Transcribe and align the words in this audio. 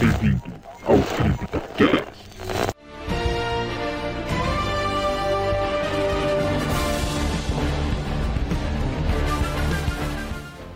Bem-vindo 0.00 0.52
ao 0.84 0.96
CryptoCast. 0.96 2.12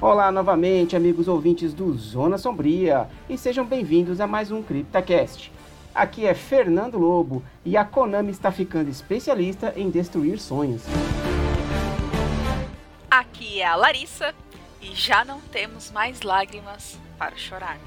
Olá 0.01 0.33
novamente, 0.33 0.97
amigos 0.97 1.29
ouvintes 1.29 1.73
do 1.73 1.93
Zona 1.97 2.37
Sombria, 2.37 3.09
e 3.29 3.39
sejam 3.39 3.65
bem-vindos 3.65 4.21
a 4.21 4.27
mais 4.27 4.51
um 4.51 4.61
CryptaCast. 4.61 5.53
Aqui 5.95 6.27
é 6.27 6.35
Fernando 6.35 6.99
Lobo 6.99 7.45
e 7.65 7.77
a 7.77 7.85
Konami 7.85 8.33
está 8.33 8.51
ficando 8.51 8.91
especialista 8.91 9.73
em 9.77 9.89
destruir 9.89 10.41
sonhos. 10.41 10.83
Aqui 13.09 13.61
é 13.61 13.67
a 13.67 13.77
Larissa 13.77 14.35
e 14.81 14.93
já 14.97 15.25
não 15.25 15.41
temos 15.41 15.93
mais 15.93 16.23
lágrimas 16.23 16.99
para 17.17 17.37
chorar. 17.37 17.79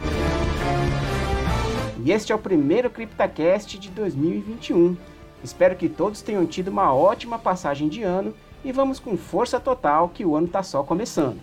E 2.05 2.11
este 2.11 2.31
é 2.31 2.35
o 2.35 2.39
primeiro 2.39 2.87
CryptaCast 2.87 3.79
de 3.79 3.89
2021. 3.89 4.95
Espero 5.43 5.75
que 5.75 5.89
todos 5.89 6.21
tenham 6.21 6.45
tido 6.45 6.67
uma 6.67 6.93
ótima 6.93 7.39
passagem 7.39 7.89
de 7.89 8.03
ano 8.03 8.31
e 8.63 8.71
vamos 8.71 8.99
com 8.99 9.17
força 9.17 9.59
total 9.59 10.09
que 10.09 10.23
o 10.23 10.35
ano 10.35 10.45
está 10.45 10.61
só 10.61 10.83
começando. 10.83 11.39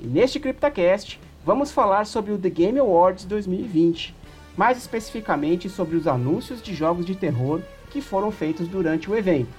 E 0.00 0.06
neste 0.06 0.38
CryptaCast, 0.38 1.18
vamos 1.44 1.72
falar 1.72 2.06
sobre 2.06 2.30
o 2.30 2.38
The 2.38 2.48
Game 2.48 2.78
Awards 2.78 3.24
2020, 3.24 4.14
mais 4.56 4.78
especificamente 4.78 5.68
sobre 5.68 5.96
os 5.96 6.06
anúncios 6.06 6.62
de 6.62 6.72
jogos 6.72 7.04
de 7.04 7.16
terror 7.16 7.60
que 7.90 8.00
foram 8.00 8.30
feitos 8.30 8.68
durante 8.68 9.10
o 9.10 9.16
evento, 9.16 9.50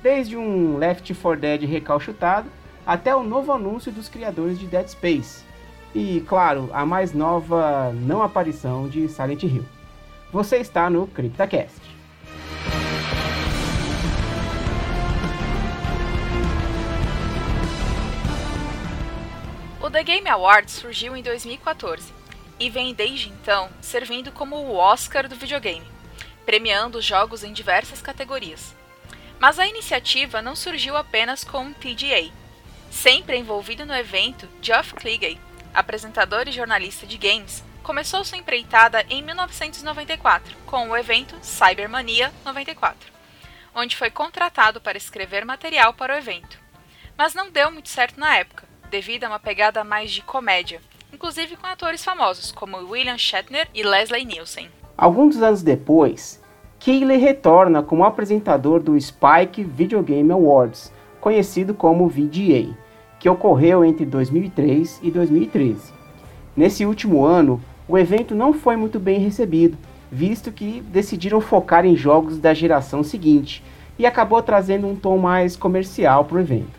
desde 0.00 0.36
um 0.36 0.78
Left 0.78 1.12
4 1.12 1.40
Dead 1.40 1.64
recalchutado 1.64 2.48
até 2.86 3.16
o 3.16 3.24
novo 3.24 3.50
anúncio 3.50 3.90
dos 3.90 4.08
criadores 4.08 4.60
de 4.60 4.66
Dead 4.66 4.86
Space, 4.86 5.42
e, 5.94 6.20
claro, 6.22 6.70
a 6.72 6.86
mais 6.86 7.12
nova 7.12 7.92
não 7.92 8.22
aparição 8.22 8.88
de 8.88 9.08
Silent 9.08 9.42
Hill. 9.42 9.64
Você 10.32 10.56
está 10.58 10.88
no 10.88 11.06
CryptaCast. 11.06 11.80
O 19.80 19.90
The 19.90 20.02
Game 20.02 20.28
Awards 20.28 20.74
surgiu 20.74 21.14
em 21.14 21.22
2014 21.22 22.12
e 22.58 22.70
vem 22.70 22.94
desde 22.94 23.28
então 23.28 23.68
servindo 23.80 24.32
como 24.32 24.56
o 24.56 24.76
Oscar 24.76 25.28
do 25.28 25.36
videogame, 25.36 25.86
premiando 26.46 27.02
jogos 27.02 27.44
em 27.44 27.52
diversas 27.52 28.00
categorias. 28.00 28.74
Mas 29.38 29.58
a 29.58 29.66
iniciativa 29.66 30.40
não 30.40 30.54
surgiu 30.54 30.96
apenas 30.96 31.42
com 31.42 31.66
o 31.66 31.74
TGA. 31.74 32.30
Sempre 32.90 33.36
envolvido 33.36 33.84
no 33.84 33.94
evento, 33.94 34.48
Geoff 34.62 34.94
Keighley, 34.94 35.40
apresentador 35.74 36.48
e 36.48 36.52
jornalista 36.52 37.06
de 37.06 37.16
games, 37.16 37.62
começou 37.82 38.24
sua 38.24 38.38
empreitada 38.38 39.04
em 39.10 39.22
1994 39.22 40.56
com 40.66 40.88
o 40.88 40.96
evento 40.96 41.36
Cybermania 41.42 42.32
94, 42.44 43.12
onde 43.74 43.96
foi 43.96 44.10
contratado 44.10 44.80
para 44.80 44.96
escrever 44.96 45.44
material 45.44 45.92
para 45.92 46.14
o 46.14 46.18
evento. 46.18 46.58
Mas 47.16 47.34
não 47.34 47.50
deu 47.50 47.70
muito 47.70 47.88
certo 47.88 48.18
na 48.18 48.36
época, 48.36 48.66
devido 48.90 49.24
a 49.24 49.28
uma 49.28 49.40
pegada 49.40 49.82
mais 49.82 50.10
de 50.10 50.22
comédia, 50.22 50.80
inclusive 51.12 51.56
com 51.56 51.66
atores 51.66 52.04
famosos 52.04 52.52
como 52.52 52.78
William 52.78 53.18
Shatner 53.18 53.68
e 53.74 53.82
Leslie 53.82 54.24
Nielsen. 54.24 54.70
Alguns 54.96 55.36
anos 55.42 55.62
depois, 55.62 56.40
Keighley 56.78 57.18
retorna 57.18 57.82
como 57.82 58.04
apresentador 58.04 58.80
do 58.80 59.00
Spike 59.00 59.62
Video 59.62 60.02
Game 60.02 60.30
Awards, 60.32 60.92
conhecido 61.20 61.74
como 61.74 62.08
VGA, 62.08 62.76
que 63.22 63.28
ocorreu 63.28 63.84
entre 63.84 64.04
2003 64.04 64.98
e 65.00 65.08
2013. 65.08 65.92
Nesse 66.56 66.84
último 66.84 67.24
ano, 67.24 67.62
o 67.86 67.96
evento 67.96 68.34
não 68.34 68.52
foi 68.52 68.74
muito 68.74 68.98
bem 68.98 69.20
recebido, 69.20 69.78
visto 70.10 70.50
que 70.50 70.80
decidiram 70.80 71.40
focar 71.40 71.86
em 71.86 71.94
jogos 71.94 72.36
da 72.38 72.52
geração 72.52 73.04
seguinte 73.04 73.62
e 73.96 74.04
acabou 74.04 74.42
trazendo 74.42 74.88
um 74.88 74.96
tom 74.96 75.18
mais 75.18 75.54
comercial 75.54 76.24
para 76.24 76.38
o 76.38 76.40
evento. 76.40 76.72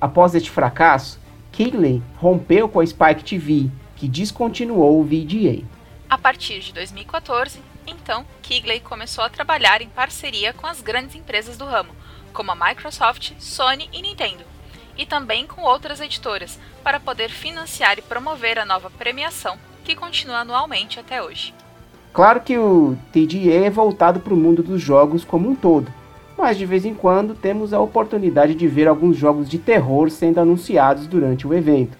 Após 0.00 0.34
este 0.34 0.50
fracasso, 0.50 1.20
Keighley 1.52 2.02
rompeu 2.16 2.70
com 2.70 2.80
a 2.80 2.86
Spike 2.86 3.22
TV, 3.22 3.68
que 3.94 4.08
descontinuou 4.08 4.98
o 4.98 5.04
VGA. 5.04 5.62
A 6.08 6.16
partir 6.16 6.60
de 6.60 6.72
2014, 6.72 7.60
então, 7.86 8.24
Keighley 8.40 8.80
começou 8.80 9.24
a 9.24 9.28
trabalhar 9.28 9.82
em 9.82 9.90
parceria 9.90 10.54
com 10.54 10.66
as 10.66 10.80
grandes 10.80 11.14
empresas 11.14 11.58
do 11.58 11.66
ramo, 11.66 11.90
como 12.32 12.50
a 12.50 12.54
Microsoft, 12.54 13.32
Sony 13.38 13.90
e 13.92 14.00
Nintendo, 14.00 14.51
e 14.96 15.06
também 15.06 15.46
com 15.46 15.62
outras 15.62 16.00
editoras, 16.00 16.58
para 16.82 17.00
poder 17.00 17.30
financiar 17.30 17.98
e 17.98 18.02
promover 18.02 18.58
a 18.58 18.64
nova 18.64 18.90
premiação, 18.90 19.56
que 19.84 19.94
continua 19.94 20.38
anualmente 20.38 21.00
até 21.00 21.22
hoje. 21.22 21.54
Claro 22.12 22.40
que 22.40 22.58
o 22.58 22.96
TGA 23.12 23.64
é 23.64 23.70
voltado 23.70 24.20
para 24.20 24.34
o 24.34 24.36
mundo 24.36 24.62
dos 24.62 24.80
jogos 24.80 25.24
como 25.24 25.48
um 25.48 25.54
todo, 25.54 25.90
mas 26.36 26.58
de 26.58 26.66
vez 26.66 26.84
em 26.84 26.94
quando 26.94 27.34
temos 27.34 27.72
a 27.72 27.80
oportunidade 27.80 28.54
de 28.54 28.68
ver 28.68 28.86
alguns 28.86 29.16
jogos 29.16 29.48
de 29.48 29.58
terror 29.58 30.10
sendo 30.10 30.40
anunciados 30.40 31.06
durante 31.06 31.46
o 31.46 31.54
evento, 31.54 31.96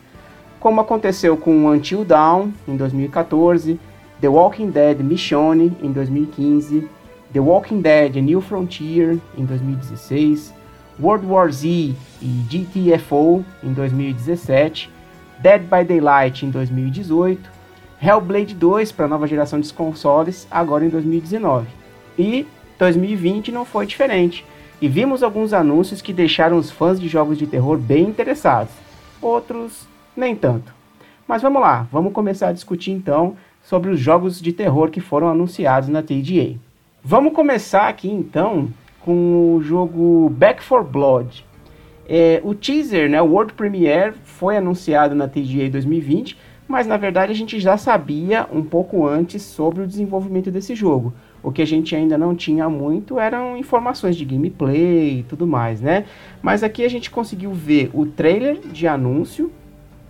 como 0.61 0.81
aconteceu 0.81 1.37
com 1.37 1.67
Until 1.67 2.05
Dawn 2.05 2.53
em 2.69 2.77
2014, 2.77 3.81
The 4.21 4.29
Walking 4.29 4.71
Dead 4.71 5.01
Michonne 5.01 5.77
em 5.83 5.91
2015, 5.91 6.89
The 7.33 7.41
Walking 7.41 7.81
Dead 7.81 8.15
New 8.17 8.41
Frontier 8.41 9.19
em 9.37 9.45
2016, 9.45 10.55
World 11.03 11.27
War 11.27 11.51
Z 11.51 11.67
e 12.23 12.27
GTFO 12.49 13.45
em 13.61 13.73
2017, 13.73 14.89
Dead 15.41 15.63
by 15.63 15.85
Daylight 15.85 16.47
em 16.47 16.51
2018, 16.51 17.51
Hellblade 18.01 18.55
2 18.55 18.93
para 18.93 19.07
a 19.07 19.09
nova 19.09 19.27
geração 19.27 19.59
de 19.59 19.73
consoles 19.73 20.47
agora 20.49 20.85
em 20.85 20.89
2019. 20.89 21.67
E 22.17 22.47
2020 22.79 23.51
não 23.51 23.65
foi 23.65 23.85
diferente. 23.85 24.45
E 24.81 24.87
vimos 24.87 25.25
alguns 25.25 25.53
anúncios 25.53 26.01
que 26.01 26.13
deixaram 26.13 26.57
os 26.57 26.71
fãs 26.71 27.01
de 27.01 27.09
jogos 27.09 27.37
de 27.37 27.49
terror 27.49 27.79
bem 27.79 28.05
interessados. 28.05 28.73
Outros 29.21 29.89
nem 30.17 30.37
tanto. 30.37 30.73
Mas 31.27 31.43
vamos 31.43 31.63
lá, 31.63 31.87
vamos 31.91 32.13
começar 32.13 32.49
a 32.49 32.53
discutir 32.53 32.93
então 32.93 33.37
sobre 33.63 33.91
os 33.91 33.99
jogos 33.99 34.41
de 34.41 34.53
terror 34.53 34.89
que 34.91 35.01
foram 35.01 35.29
anunciados 35.29 35.89
na 35.89 36.03
TGA. 36.03 36.57
Vamos 37.03 37.33
começar 37.33 37.89
aqui 37.89 38.09
então 38.09 38.69
com 39.05 39.57
o 39.57 39.63
jogo 39.63 40.31
Back 40.31 40.67
4 40.67 40.87
Blood. 40.89 41.45
É, 42.09 42.41
o 42.45 42.55
teaser, 42.55 43.09
né, 43.09 43.21
o 43.23 43.27
World 43.27 43.55
Premiere, 43.55 44.15
foi 44.25 44.57
anunciado 44.57 45.15
na 45.15 45.29
TGA 45.29 45.69
2020, 45.71 46.37
mas 46.67 46.87
na 46.87 46.97
verdade 46.97 47.33
a 47.33 47.35
gente 47.35 47.61
já 47.61 47.77
sabia 47.77 48.47
um 48.53 48.63
pouco 48.63 49.07
antes 49.07 49.43
sobre 49.43 49.83
o 49.83 49.87
desenvolvimento 49.87 50.51
desse 50.51 50.75
jogo. 50.75 51.13
O 51.43 51.51
que 51.51 51.61
a 51.61 51.67
gente 51.67 51.95
ainda 51.95 52.17
não 52.17 52.35
tinha 52.35 52.69
muito 52.69 53.19
eram 53.19 53.57
informações 53.57 54.17
de 54.17 54.25
gameplay 54.25 55.19
e 55.19 55.23
tudo 55.25 55.47
mais, 55.47 55.81
né? 55.81 56.05
Mas 56.41 56.63
aqui 56.63 56.85
a 56.85 56.89
gente 56.89 57.11
conseguiu 57.11 57.53
ver 57.53 57.91
o 57.93 58.07
trailer 58.07 58.59
de 58.59 58.87
anúncio 58.87 59.51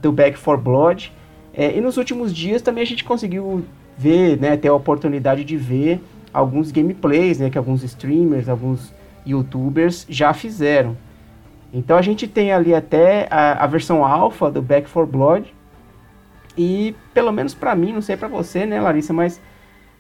do 0.00 0.12
Back 0.12 0.38
4 0.38 0.62
Blood. 0.62 1.12
É, 1.54 1.76
e 1.76 1.80
nos 1.80 1.96
últimos 1.96 2.34
dias 2.34 2.60
também 2.60 2.82
a 2.82 2.86
gente 2.86 3.04
conseguiu 3.04 3.64
ver, 3.96 4.38
né, 4.38 4.56
ter 4.56 4.68
a 4.68 4.74
oportunidade 4.74 5.44
de 5.44 5.56
ver 5.56 6.00
alguns 6.32 6.70
gameplays, 6.70 7.38
né, 7.38 7.50
que 7.50 7.58
alguns 7.58 7.82
streamers, 7.82 8.48
alguns 8.48 8.92
youtubers 9.26 10.06
já 10.08 10.32
fizeram. 10.32 10.96
Então 11.72 11.96
a 11.96 12.02
gente 12.02 12.26
tem 12.26 12.52
ali 12.52 12.74
até 12.74 13.26
a, 13.30 13.64
a 13.64 13.66
versão 13.66 14.04
alfa 14.04 14.50
do 14.50 14.60
Back 14.60 14.90
4 14.90 15.10
Blood. 15.10 15.54
E 16.56 16.94
pelo 17.14 17.32
menos 17.32 17.54
para 17.54 17.74
mim, 17.74 17.92
não 17.92 18.02
sei 18.02 18.16
para 18.16 18.28
você, 18.28 18.66
né, 18.66 18.80
Larissa, 18.80 19.12
mas 19.12 19.40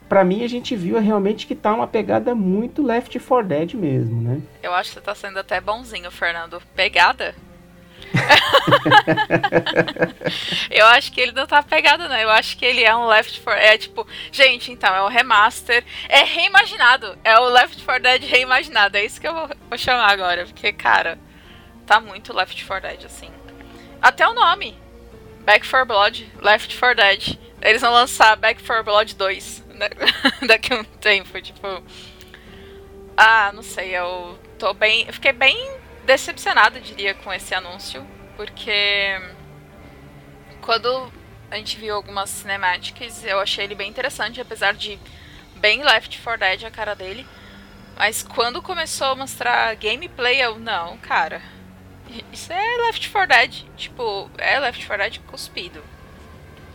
para 0.08 0.22
mim 0.22 0.44
a 0.44 0.48
gente 0.48 0.76
viu 0.76 1.00
realmente 1.00 1.46
que 1.46 1.54
tá 1.54 1.72
uma 1.72 1.86
pegada 1.86 2.34
muito 2.34 2.82
Left 2.82 3.18
4 3.18 3.48
Dead 3.48 3.74
mesmo, 3.74 4.20
né? 4.20 4.42
Eu 4.62 4.74
acho 4.74 4.90
que 4.90 4.94
você 4.96 5.00
tá 5.00 5.14
sendo 5.14 5.38
até 5.38 5.60
bonzinho, 5.60 6.10
Fernando. 6.10 6.60
Pegada? 6.74 7.34
eu 10.70 10.86
acho 10.86 11.12
que 11.12 11.20
ele 11.20 11.32
não 11.32 11.46
tá 11.46 11.62
pegado, 11.62 12.08
não. 12.08 12.16
Eu 12.16 12.30
acho 12.30 12.56
que 12.56 12.64
ele 12.64 12.82
é 12.82 12.94
um 12.94 13.06
Left 13.06 13.40
4 13.40 13.60
É 13.60 13.78
tipo, 13.78 14.06
gente, 14.30 14.70
então, 14.70 14.94
é 14.94 15.02
um 15.02 15.08
remaster. 15.08 15.84
É 16.08 16.22
reimaginado. 16.22 17.18
É 17.24 17.38
o 17.38 17.48
Left 17.48 17.84
4 17.84 18.02
Dead 18.02 18.24
reimaginado. 18.24 18.96
É 18.96 19.04
isso 19.04 19.20
que 19.20 19.28
eu 19.28 19.34
vou, 19.34 19.50
vou 19.68 19.78
chamar 19.78 20.10
agora. 20.10 20.46
Porque, 20.46 20.72
cara, 20.72 21.18
tá 21.86 22.00
muito 22.00 22.32
Left 22.32 22.64
4 22.64 22.88
Dead, 22.88 23.04
assim. 23.04 23.30
Até 24.00 24.26
o 24.26 24.34
nome. 24.34 24.80
Back 25.44 25.68
4 25.68 25.86
Blood, 25.86 26.32
Left 26.40 26.78
4 26.78 26.96
Dead. 26.96 27.38
Eles 27.60 27.82
vão 27.82 27.92
lançar 27.92 28.36
Back 28.36 28.62
4 28.62 28.84
Blood 28.84 29.16
2 29.16 29.62
né? 29.74 29.88
daqui 30.46 30.72
a 30.72 30.76
um 30.76 30.84
tempo, 30.84 31.40
tipo. 31.40 31.82
Ah, 33.16 33.52
não 33.52 33.62
sei, 33.62 33.96
eu 33.96 34.38
tô 34.58 34.72
bem. 34.72 35.10
Fiquei 35.12 35.32
bem 35.32 35.81
decepcionada, 36.04 36.80
diria, 36.80 37.14
com 37.14 37.32
esse 37.32 37.54
anúncio, 37.54 38.04
porque 38.36 39.20
quando 40.60 41.12
a 41.50 41.56
gente 41.56 41.78
viu 41.78 41.94
algumas 41.94 42.30
cinemáticas, 42.30 43.24
eu 43.24 43.38
achei 43.38 43.64
ele 43.64 43.74
bem 43.74 43.90
interessante, 43.90 44.40
apesar 44.40 44.74
de 44.74 44.98
bem 45.56 45.82
Left 45.82 46.20
4 46.20 46.40
Dead 46.40 46.64
a 46.64 46.70
cara 46.70 46.94
dele. 46.94 47.26
Mas 47.96 48.22
quando 48.22 48.62
começou 48.62 49.08
a 49.08 49.14
mostrar 49.14 49.74
gameplay, 49.76 50.40
eu, 50.40 50.58
não, 50.58 50.96
cara. 50.98 51.42
Isso 52.32 52.52
é 52.52 52.76
Left 52.86 53.10
4 53.10 53.28
Dead. 53.28 53.64
Tipo, 53.76 54.30
é 54.38 54.58
Left 54.58 54.86
4 54.86 55.04
Dead 55.04 55.20
cuspido. 55.26 55.80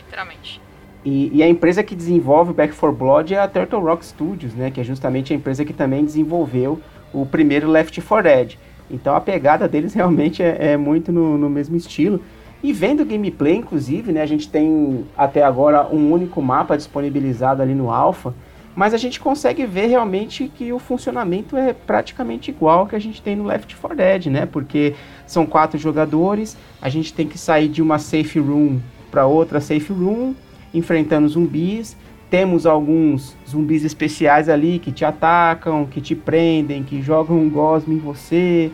Literalmente. 0.04 0.60
E, 1.04 1.38
e, 1.38 1.42
a 1.42 1.48
empresa 1.48 1.82
que 1.82 1.94
desenvolve 1.94 2.52
Back 2.52 2.74
4 2.74 2.96
Blood 2.96 3.34
é 3.34 3.38
a 3.38 3.48
Turtle 3.48 3.80
Rock 3.80 4.04
Studios, 4.04 4.54
né? 4.54 4.70
Que 4.70 4.80
é 4.80 4.84
justamente 4.84 5.32
a 5.32 5.36
empresa 5.36 5.64
que 5.64 5.72
também 5.72 6.04
desenvolveu 6.04 6.80
o 7.12 7.24
primeiro 7.24 7.68
Left 7.68 8.00
4 8.00 8.22
Dead. 8.22 8.58
Então 8.90 9.14
a 9.14 9.20
pegada 9.20 9.68
deles 9.68 9.94
realmente 9.94 10.42
é, 10.42 10.72
é 10.72 10.76
muito 10.76 11.12
no, 11.12 11.36
no, 11.36 11.50
mesmo 11.50 11.76
estilo. 11.76 12.22
E 12.62 12.72
vendo 12.72 13.04
gameplay, 13.04 13.54
inclusive, 13.54 14.10
né? 14.12 14.22
A 14.22 14.26
gente 14.26 14.48
tem 14.48 15.06
até 15.16 15.44
agora 15.44 15.86
um 15.92 16.12
único 16.12 16.42
mapa 16.42 16.76
disponibilizado 16.76 17.62
ali 17.62 17.74
no 17.74 17.90
Alpha. 17.90 18.34
Mas 18.74 18.94
a 18.94 18.96
gente 18.96 19.18
consegue 19.18 19.66
ver 19.66 19.86
realmente 19.86 20.50
que 20.54 20.72
o 20.72 20.78
funcionamento 20.78 21.56
é 21.56 21.72
praticamente 21.72 22.50
igual 22.50 22.86
que 22.86 22.94
a 22.94 22.98
gente 22.98 23.20
tem 23.20 23.34
no 23.34 23.44
Left 23.44 23.74
4 23.74 23.96
Dead, 23.96 24.26
né? 24.26 24.46
Porque 24.46 24.94
são 25.26 25.44
quatro 25.44 25.78
jogadores, 25.78 26.56
a 26.80 26.88
gente 26.88 27.12
tem 27.12 27.26
que 27.26 27.36
sair 27.36 27.68
de 27.68 27.82
uma 27.82 27.98
safe 27.98 28.38
room 28.38 28.78
para 29.10 29.26
outra 29.26 29.60
safe 29.60 29.92
room, 29.92 30.34
enfrentando 30.72 31.28
zumbis. 31.28 31.96
Temos 32.30 32.66
alguns 32.66 33.36
zumbis 33.48 33.84
especiais 33.84 34.48
ali 34.48 34.78
que 34.78 34.92
te 34.92 35.04
atacam, 35.04 35.86
que 35.86 36.00
te 36.00 36.14
prendem, 36.14 36.82
que 36.82 37.00
jogam 37.00 37.38
um 37.38 37.48
gosme 37.48 37.94
em 37.94 37.98
você. 37.98 38.70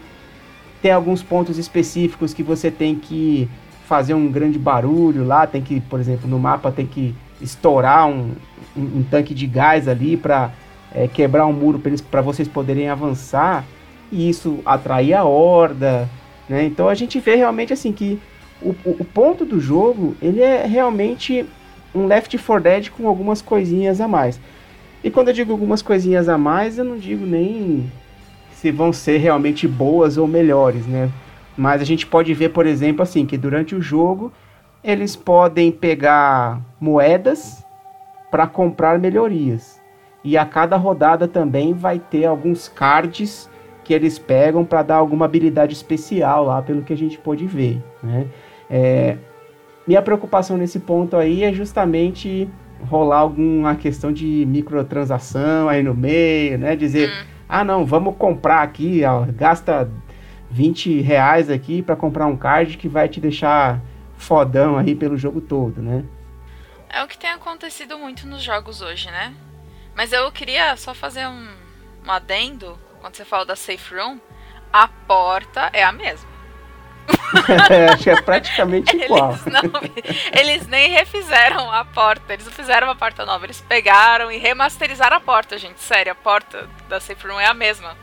Tem 0.82 0.90
alguns 0.90 1.22
pontos 1.22 1.56
específicos 1.56 2.34
que 2.34 2.42
você 2.42 2.70
tem 2.70 2.96
que 2.96 3.48
fazer 3.86 4.14
um 4.14 4.30
grande 4.30 4.58
barulho 4.58 5.24
lá, 5.24 5.46
tem 5.46 5.62
que, 5.62 5.80
por 5.80 6.00
exemplo, 6.00 6.28
no 6.28 6.38
mapa 6.38 6.72
tem 6.72 6.86
que 6.86 7.14
estourar 7.40 8.08
um, 8.08 8.32
um, 8.76 8.82
um 8.82 9.06
tanque 9.08 9.34
de 9.34 9.46
gás 9.46 9.86
ali 9.86 10.16
para 10.16 10.50
é, 10.94 11.06
quebrar 11.06 11.46
um 11.46 11.52
muro 11.52 11.80
para 12.10 12.22
vocês 12.22 12.48
poderem 12.48 12.88
avançar 12.88 13.64
e 14.10 14.28
isso 14.28 14.60
atrair 14.64 15.14
a 15.14 15.24
horda, 15.24 16.08
né? 16.48 16.64
Então 16.64 16.88
a 16.88 16.94
gente 16.94 17.18
vê 17.18 17.34
realmente 17.34 17.72
assim 17.72 17.92
que 17.92 18.20
o, 18.62 18.74
o, 18.84 19.04
ponto 19.04 19.44
do 19.44 19.60
jogo 19.60 20.16
ele 20.22 20.40
é 20.40 20.64
realmente 20.66 21.44
um 21.94 22.06
Left 22.06 22.36
4 22.36 22.62
Dead 22.62 22.90
com 22.90 23.08
algumas 23.08 23.40
coisinhas 23.40 24.00
a 24.00 24.08
mais. 24.08 24.40
E 25.02 25.10
quando 25.10 25.28
eu 25.28 25.34
digo 25.34 25.52
algumas 25.52 25.82
coisinhas 25.82 26.28
a 26.28 26.38
mais, 26.38 26.78
eu 26.78 26.84
não 26.84 26.96
digo 26.96 27.26
nem 27.26 27.90
se 28.52 28.70
vão 28.70 28.92
ser 28.92 29.18
realmente 29.18 29.68
boas 29.68 30.16
ou 30.16 30.26
melhores, 30.26 30.86
né? 30.86 31.10
Mas 31.56 31.82
a 31.82 31.84
gente 31.84 32.06
pode 32.06 32.32
ver, 32.32 32.48
por 32.48 32.66
exemplo, 32.66 33.02
assim, 33.02 33.26
que 33.26 33.36
durante 33.36 33.74
o 33.74 33.82
jogo 33.82 34.32
eles 34.82 35.14
podem 35.14 35.70
pegar 35.70 36.60
moedas 36.80 37.64
para 38.30 38.46
comprar 38.46 38.98
melhorias. 38.98 39.80
E 40.24 40.36
a 40.38 40.44
cada 40.44 40.76
rodada 40.76 41.28
também 41.28 41.74
vai 41.74 41.98
ter 41.98 42.24
alguns 42.24 42.66
cards 42.66 43.48
que 43.84 43.92
eles 43.92 44.18
pegam 44.18 44.64
para 44.64 44.82
dar 44.82 44.96
alguma 44.96 45.26
habilidade 45.26 45.74
especial 45.74 46.46
lá, 46.46 46.62
pelo 46.62 46.82
que 46.82 46.92
a 46.92 46.96
gente 46.96 47.18
pôde 47.18 47.46
ver. 47.46 47.82
Né? 48.02 48.26
É, 48.70 49.18
minha 49.86 50.02
preocupação 50.02 50.56
nesse 50.56 50.80
ponto 50.80 51.16
aí 51.16 51.44
é 51.44 51.52
justamente 51.52 52.48
rolar 52.82 53.18
alguma 53.18 53.74
questão 53.76 54.12
de 54.12 54.44
microtransação 54.46 55.68
aí 55.68 55.82
no 55.82 55.94
meio, 55.94 56.58
né? 56.58 56.76
Dizer, 56.76 57.10
hum. 57.10 57.26
ah 57.48 57.64
não, 57.64 57.84
vamos 57.84 58.16
comprar 58.16 58.62
aqui, 58.62 59.02
ó, 59.04 59.26
gasta 59.30 59.90
20 60.50 61.00
reais 61.00 61.50
aqui 61.50 61.82
para 61.82 61.96
comprar 61.96 62.26
um 62.26 62.36
card 62.36 62.76
que 62.76 62.88
vai 62.88 63.08
te 63.08 63.20
deixar 63.20 63.80
fodão 64.16 64.76
aí 64.76 64.94
pelo 64.94 65.16
jogo 65.16 65.40
todo, 65.40 65.82
né? 65.82 66.04
É 66.88 67.02
o 67.02 67.08
que 67.08 67.18
tem 67.18 67.30
acontecido 67.30 67.98
muito 67.98 68.26
nos 68.26 68.42
jogos 68.42 68.80
hoje, 68.80 69.10
né? 69.10 69.34
Mas 69.94 70.12
eu 70.12 70.30
queria 70.30 70.76
só 70.76 70.94
fazer 70.94 71.26
um, 71.26 71.48
um 72.06 72.10
adendo 72.10 72.78
quando 73.00 73.16
você 73.16 73.24
fala 73.24 73.44
da 73.44 73.56
safe 73.56 73.94
room. 73.94 74.18
A 74.72 74.88
porta 74.88 75.70
é 75.72 75.84
a 75.84 75.92
mesma. 75.92 76.33
é, 77.70 77.92
acho 77.92 78.04
que 78.04 78.10
é 78.10 78.20
praticamente 78.20 78.96
igual. 78.96 79.30
Eles, 79.30 79.44
não, 79.46 79.62
eles 80.40 80.66
nem 80.66 80.90
refizeram 80.90 81.70
a 81.70 81.84
porta, 81.84 82.32
eles 82.32 82.46
não 82.46 82.52
fizeram 82.52 82.88
uma 82.88 82.96
porta 82.96 83.24
nova, 83.24 83.46
eles 83.46 83.60
pegaram 83.60 84.30
e 84.30 84.38
remasterizaram 84.38 85.16
a 85.16 85.20
porta, 85.20 85.58
gente. 85.58 85.80
Sério, 85.80 86.12
a 86.12 86.14
porta 86.14 86.68
da 86.88 87.00
Safe 87.00 87.26
Room 87.26 87.40
é 87.40 87.46
a 87.46 87.54
mesma. 87.54 87.96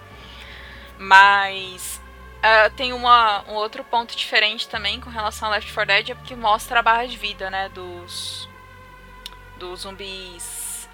Mas 0.98 2.02
Uh, 2.42 2.74
tem 2.76 2.92
uma, 2.92 3.44
um 3.44 3.54
outro 3.54 3.84
ponto 3.84 4.18
diferente 4.18 4.68
também 4.68 5.00
com 5.00 5.12
relação 5.12 5.48
a 5.48 5.52
Left 5.52 5.72
4 5.72 5.94
Dead, 5.94 6.10
é 6.10 6.16
porque 6.16 6.36
mostra 6.36 6.80
a 6.80 6.82
barra 6.82 7.06
de 7.06 7.16
vida, 7.16 7.52
né, 7.52 7.70
dos, 7.70 8.50
dos 9.60 9.82
zumbis 9.82 10.90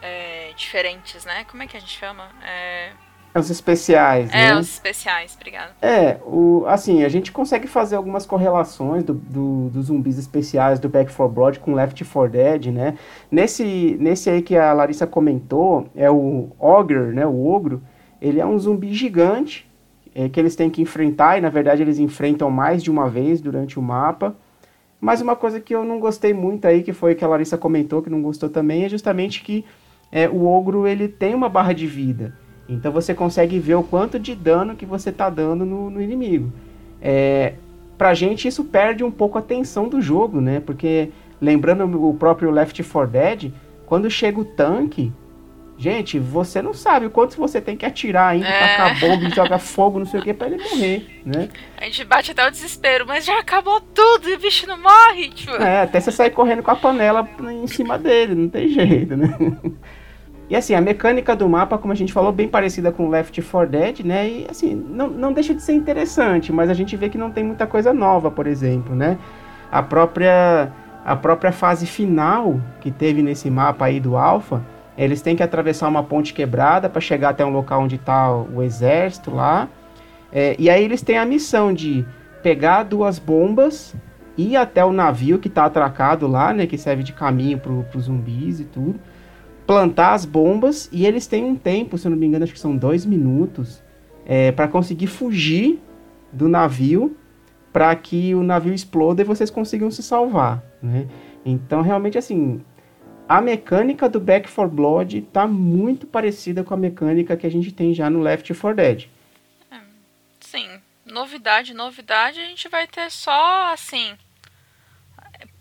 é, 0.00 0.52
diferentes, 0.54 1.24
né? 1.24 1.44
Como 1.44 1.64
é 1.64 1.66
que 1.66 1.76
a 1.76 1.80
gente 1.80 1.98
chama? 1.98 2.30
É... 2.42 2.92
Os 3.34 3.50
especiais, 3.50 4.30
é, 4.32 4.54
né? 4.54 4.56
os 4.56 4.68
especiais, 4.68 5.34
obrigado. 5.34 5.72
É, 5.82 6.18
o, 6.24 6.64
assim, 6.68 7.02
a 7.02 7.08
gente 7.08 7.32
consegue 7.32 7.66
fazer 7.66 7.96
algumas 7.96 8.24
correlações 8.24 9.02
do, 9.02 9.14
do, 9.14 9.70
dos 9.70 9.86
zumbis 9.86 10.18
especiais 10.18 10.78
do 10.78 10.88
Back 10.88 11.12
4 11.12 11.34
Blood 11.34 11.58
com 11.58 11.74
Left 11.74 12.04
4 12.04 12.30
Dead, 12.30 12.66
né? 12.66 12.96
Nesse, 13.28 13.96
nesse 13.98 14.30
aí 14.30 14.40
que 14.40 14.56
a 14.56 14.72
Larissa 14.72 15.04
comentou, 15.04 15.88
é 15.96 16.08
o 16.08 16.50
Ogre, 16.60 17.12
né? 17.12 17.26
O 17.26 17.44
Ogro, 17.44 17.82
ele 18.22 18.38
é 18.38 18.46
um 18.46 18.56
zumbi 18.56 18.94
gigante, 18.94 19.68
é, 20.14 20.28
que 20.28 20.38
eles 20.38 20.54
têm 20.54 20.70
que 20.70 20.80
enfrentar, 20.80 21.36
e 21.36 21.40
na 21.40 21.50
verdade 21.50 21.82
eles 21.82 21.98
enfrentam 21.98 22.48
mais 22.50 22.84
de 22.84 22.90
uma 22.90 23.08
vez 23.08 23.40
durante 23.40 23.80
o 23.80 23.82
mapa. 23.82 24.36
Mas 25.00 25.20
uma 25.20 25.34
coisa 25.34 25.58
que 25.58 25.74
eu 25.74 25.84
não 25.84 25.98
gostei 25.98 26.32
muito 26.32 26.66
aí, 26.66 26.84
que 26.84 26.92
foi 26.92 27.16
que 27.16 27.24
a 27.24 27.28
Larissa 27.28 27.58
comentou 27.58 28.00
que 28.00 28.08
não 28.08 28.22
gostou 28.22 28.48
também, 28.48 28.84
é 28.84 28.88
justamente 28.88 29.42
que 29.42 29.64
é, 30.12 30.28
o 30.28 30.46
ogro 30.46 30.86
ele 30.86 31.08
tem 31.08 31.34
uma 31.34 31.48
barra 31.48 31.72
de 31.72 31.86
vida. 31.86 32.43
Então 32.68 32.90
você 32.90 33.14
consegue 33.14 33.58
ver 33.58 33.74
o 33.74 33.82
quanto 33.82 34.18
de 34.18 34.34
dano 34.34 34.74
que 34.74 34.86
você 34.86 35.10
está 35.10 35.28
dando 35.28 35.64
no, 35.64 35.90
no 35.90 36.00
inimigo. 36.00 36.52
É, 37.00 37.54
pra 37.98 38.14
gente 38.14 38.48
isso 38.48 38.64
perde 38.64 39.04
um 39.04 39.10
pouco 39.10 39.38
a 39.38 39.42
tensão 39.42 39.88
do 39.88 40.00
jogo, 40.00 40.40
né? 40.40 40.60
Porque 40.60 41.10
lembrando 41.40 41.84
o 42.08 42.14
próprio 42.14 42.50
Left 42.50 42.82
4 42.82 43.10
Dead, 43.10 43.52
quando 43.86 44.10
chega 44.10 44.40
o 44.40 44.44
tanque, 44.44 45.12
Gente, 45.76 46.20
você 46.20 46.62
não 46.62 46.72
sabe 46.72 47.06
o 47.06 47.10
quanto 47.10 47.36
você 47.36 47.60
tem 47.60 47.76
que 47.76 47.84
atirar 47.84 48.28
ainda, 48.28 48.46
é. 48.46 48.76
tacar 48.76 49.00
bomba, 49.00 49.28
jogar 49.30 49.58
fogo, 49.58 49.98
não 49.98 50.06
sei 50.06 50.20
o 50.20 50.22
que, 50.22 50.32
pra 50.32 50.46
ele 50.46 50.62
morrer, 50.62 51.20
né? 51.26 51.48
A 51.76 51.84
gente 51.86 52.04
bate 52.04 52.30
até 52.30 52.46
o 52.46 52.50
desespero, 52.50 53.04
mas 53.06 53.24
já 53.24 53.40
acabou 53.40 53.80
tudo 53.80 54.28
e 54.28 54.34
o 54.34 54.38
bicho 54.38 54.68
não 54.68 54.80
morre, 54.80 55.30
tipo. 55.30 55.52
É, 55.56 55.82
até 55.82 56.00
você 56.00 56.12
sair 56.12 56.30
correndo 56.30 56.62
com 56.62 56.70
a 56.70 56.76
panela 56.76 57.28
em 57.40 57.66
cima 57.66 57.98
dele, 57.98 58.36
não 58.36 58.48
tem 58.48 58.68
jeito, 58.68 59.16
né? 59.16 59.36
E 60.48 60.56
assim, 60.56 60.74
a 60.74 60.80
mecânica 60.80 61.34
do 61.34 61.48
mapa, 61.48 61.78
como 61.78 61.92
a 61.92 61.96
gente 61.96 62.12
falou, 62.12 62.30
bem 62.30 62.48
parecida 62.48 62.92
com 62.92 63.08
Left 63.08 63.40
4 63.40 63.70
Dead, 63.70 64.00
né? 64.00 64.28
E 64.28 64.46
assim, 64.48 64.74
não, 64.74 65.08
não 65.08 65.32
deixa 65.32 65.54
de 65.54 65.62
ser 65.62 65.72
interessante, 65.72 66.52
mas 66.52 66.68
a 66.68 66.74
gente 66.74 66.96
vê 66.96 67.08
que 67.08 67.16
não 67.16 67.30
tem 67.30 67.42
muita 67.42 67.66
coisa 67.66 67.92
nova, 67.92 68.30
por 68.30 68.46
exemplo, 68.46 68.94
né? 68.94 69.18
A 69.72 69.82
própria, 69.82 70.70
a 71.04 71.16
própria 71.16 71.50
fase 71.50 71.86
final 71.86 72.60
que 72.80 72.90
teve 72.90 73.22
nesse 73.22 73.50
mapa 73.50 73.86
aí 73.86 73.98
do 73.98 74.16
Alpha 74.16 74.62
eles 74.96 75.20
têm 75.20 75.34
que 75.34 75.42
atravessar 75.42 75.88
uma 75.88 76.02
ponte 76.02 76.32
quebrada 76.32 76.88
para 76.88 77.00
chegar 77.00 77.30
até 77.30 77.44
um 77.44 77.50
local 77.50 77.82
onde 77.82 77.96
está 77.96 78.32
o 78.32 78.62
exército 78.62 79.34
lá. 79.34 79.68
É, 80.32 80.54
e 80.58 80.70
aí 80.70 80.84
eles 80.84 81.02
têm 81.02 81.18
a 81.18 81.24
missão 81.24 81.72
de 81.72 82.04
pegar 82.42 82.84
duas 82.84 83.18
bombas, 83.18 83.94
ir 84.36 84.56
até 84.56 84.84
o 84.84 84.92
navio 84.92 85.38
que 85.38 85.48
está 85.48 85.64
atracado 85.64 86.26
lá, 86.26 86.52
né, 86.52 86.66
que 86.66 86.78
serve 86.78 87.02
de 87.02 87.12
caminho 87.12 87.58
para 87.58 87.72
os 87.72 88.04
zumbis 88.04 88.60
e 88.60 88.64
tudo, 88.64 89.00
plantar 89.66 90.12
as 90.12 90.24
bombas 90.24 90.88
e 90.92 91.06
eles 91.06 91.26
têm 91.26 91.44
um 91.44 91.56
tempo, 91.56 91.96
se 91.96 92.06
eu 92.06 92.10
não 92.10 92.18
me 92.18 92.26
engano, 92.26 92.44
acho 92.44 92.52
que 92.52 92.60
são 92.60 92.76
dois 92.76 93.06
minutos, 93.06 93.82
é, 94.26 94.52
para 94.52 94.68
conseguir 94.68 95.06
fugir 95.06 95.80
do 96.32 96.48
navio 96.48 97.16
para 97.72 97.94
que 97.96 98.34
o 98.34 98.42
navio 98.42 98.72
exploda 98.72 99.22
e 99.22 99.24
vocês 99.24 99.50
consigam 99.50 99.90
se 99.90 100.02
salvar, 100.02 100.62
né? 100.80 101.08
Então 101.44 101.82
realmente 101.82 102.16
assim 102.16 102.62
a 103.28 103.40
mecânica 103.40 104.08
do 104.08 104.20
Back 104.20 104.50
4 104.50 104.70
Blood 104.70 105.22
tá 105.32 105.46
muito 105.46 106.06
parecida 106.06 106.62
com 106.62 106.74
a 106.74 106.76
mecânica 106.76 107.36
que 107.36 107.46
a 107.46 107.50
gente 107.50 107.72
tem 107.72 107.94
já 107.94 108.10
no 108.10 108.20
Left 108.20 108.52
4 108.54 108.76
Dead. 108.76 109.08
É, 109.70 109.80
sim, 110.40 110.68
novidade, 111.06 111.72
novidade, 111.72 112.40
a 112.40 112.44
gente 112.44 112.68
vai 112.68 112.86
ter 112.86 113.10
só 113.10 113.72
assim. 113.72 114.16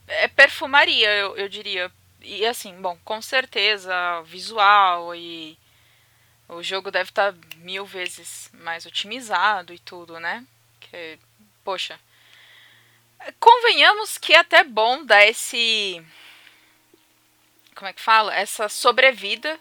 É, 0.08 0.26
é 0.26 0.28
perfumaria, 0.28 1.10
eu, 1.16 1.38
eu 1.38 1.48
diria. 1.48 1.90
E 2.24 2.46
assim, 2.46 2.74
bom, 2.82 2.98
com 3.04 3.22
certeza, 3.22 3.94
visual 4.24 5.14
e 5.16 5.58
o 6.48 6.64
jogo 6.64 6.90
deve 6.92 7.10
estar 7.10 7.34
tá 7.34 7.40
mil 7.58 7.86
vezes 7.86 8.50
mais 8.54 8.86
otimizado 8.86 9.74
e 9.74 9.80
tudo, 9.80 10.20
né? 10.20 10.46
Que, 10.80 11.20
poxa. 11.64 12.00
Convenhamos 13.40 14.18
que 14.18 14.34
é 14.34 14.40
até 14.40 14.64
bom 14.64 15.06
dar 15.06 15.26
esse 15.26 16.04
como 17.76 17.90
é 17.90 17.94
que 17.94 18.02
fala? 18.02 18.34
Essa 18.34 18.70
sobrevida 18.70 19.60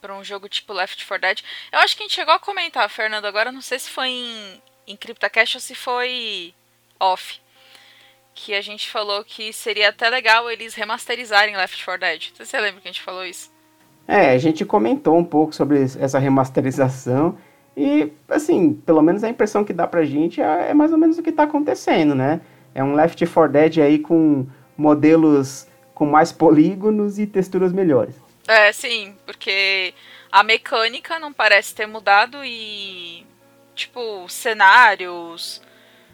para 0.00 0.14
um 0.14 0.22
jogo 0.22 0.48
tipo 0.48 0.72
Left 0.72 1.04
4 1.04 1.20
Dead. 1.20 1.44
Eu 1.72 1.80
acho 1.80 1.96
que 1.96 2.02
a 2.02 2.06
gente 2.06 2.14
chegou 2.14 2.34
a 2.34 2.38
comentar, 2.38 2.88
Fernando, 2.88 3.24
agora 3.24 3.50
não 3.50 3.60
sei 3.60 3.78
se 3.78 3.90
foi 3.90 4.08
em, 4.08 4.62
em 4.86 4.96
CryptoCast 4.96 5.56
ou 5.56 5.60
se 5.60 5.74
foi 5.74 6.54
off. 7.00 7.40
Que 8.34 8.54
a 8.54 8.60
gente 8.60 8.90
falou 8.90 9.24
que 9.24 9.52
seria 9.52 9.90
até 9.90 10.08
legal 10.08 10.50
eles 10.50 10.74
remasterizarem 10.74 11.56
Left 11.56 11.84
4 11.84 12.00
Dead. 12.00 12.30
Você 12.38 12.60
lembra 12.60 12.80
que 12.80 12.88
a 12.88 12.92
gente 12.92 13.02
falou 13.02 13.24
isso? 13.24 13.52
É, 14.06 14.30
a 14.30 14.38
gente 14.38 14.64
comentou 14.64 15.16
um 15.16 15.24
pouco 15.24 15.54
sobre 15.54 15.82
essa 15.82 16.18
remasterização. 16.18 17.38
E, 17.76 18.12
assim, 18.28 18.74
pelo 18.74 19.02
menos 19.02 19.24
a 19.24 19.28
impressão 19.28 19.64
que 19.64 19.72
dá 19.72 19.86
pra 19.86 20.04
gente 20.04 20.40
é, 20.40 20.70
é 20.70 20.74
mais 20.74 20.92
ou 20.92 20.98
menos 20.98 21.18
o 21.18 21.22
que 21.22 21.32
tá 21.32 21.44
acontecendo, 21.44 22.14
né? 22.14 22.40
É 22.74 22.82
um 22.82 22.94
Left 22.94 23.24
4 23.26 23.52
Dead 23.52 23.78
aí 23.78 23.98
com 23.98 24.46
modelos 24.76 25.66
com 25.94 26.06
mais 26.06 26.32
polígonos 26.32 27.18
e 27.18 27.26
texturas 27.26 27.72
melhores. 27.72 28.16
É, 28.48 28.72
sim, 28.72 29.14
porque 29.24 29.94
a 30.30 30.42
mecânica 30.42 31.18
não 31.18 31.32
parece 31.32 31.74
ter 31.74 31.86
mudado 31.86 32.44
e. 32.44 33.24
Tipo, 33.74 34.28
cenários, 34.28 35.62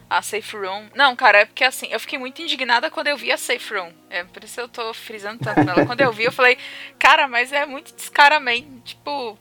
a 0.08 0.22
safe 0.22 0.56
room. 0.56 0.86
Não, 0.94 1.14
cara, 1.14 1.38
é 1.38 1.44
porque 1.44 1.64
assim, 1.64 1.88
eu 1.90 2.00
fiquei 2.00 2.18
muito 2.18 2.40
indignada 2.40 2.90
quando 2.90 3.08
eu 3.08 3.16
vi 3.16 3.30
a 3.30 3.36
safe 3.36 3.74
room. 3.74 3.92
É 4.08 4.24
por 4.24 4.42
isso 4.42 4.60
eu 4.60 4.68
tô 4.68 4.92
frisando 4.94 5.38
tanto 5.44 5.62
nela. 5.64 5.84
quando 5.86 6.00
eu 6.00 6.12
vi, 6.12 6.24
eu 6.24 6.32
falei, 6.32 6.56
cara, 6.98 7.28
mas 7.28 7.52
é 7.52 7.66
muito 7.66 7.94
descaramento. 7.94 8.80
Tipo, 8.84 9.36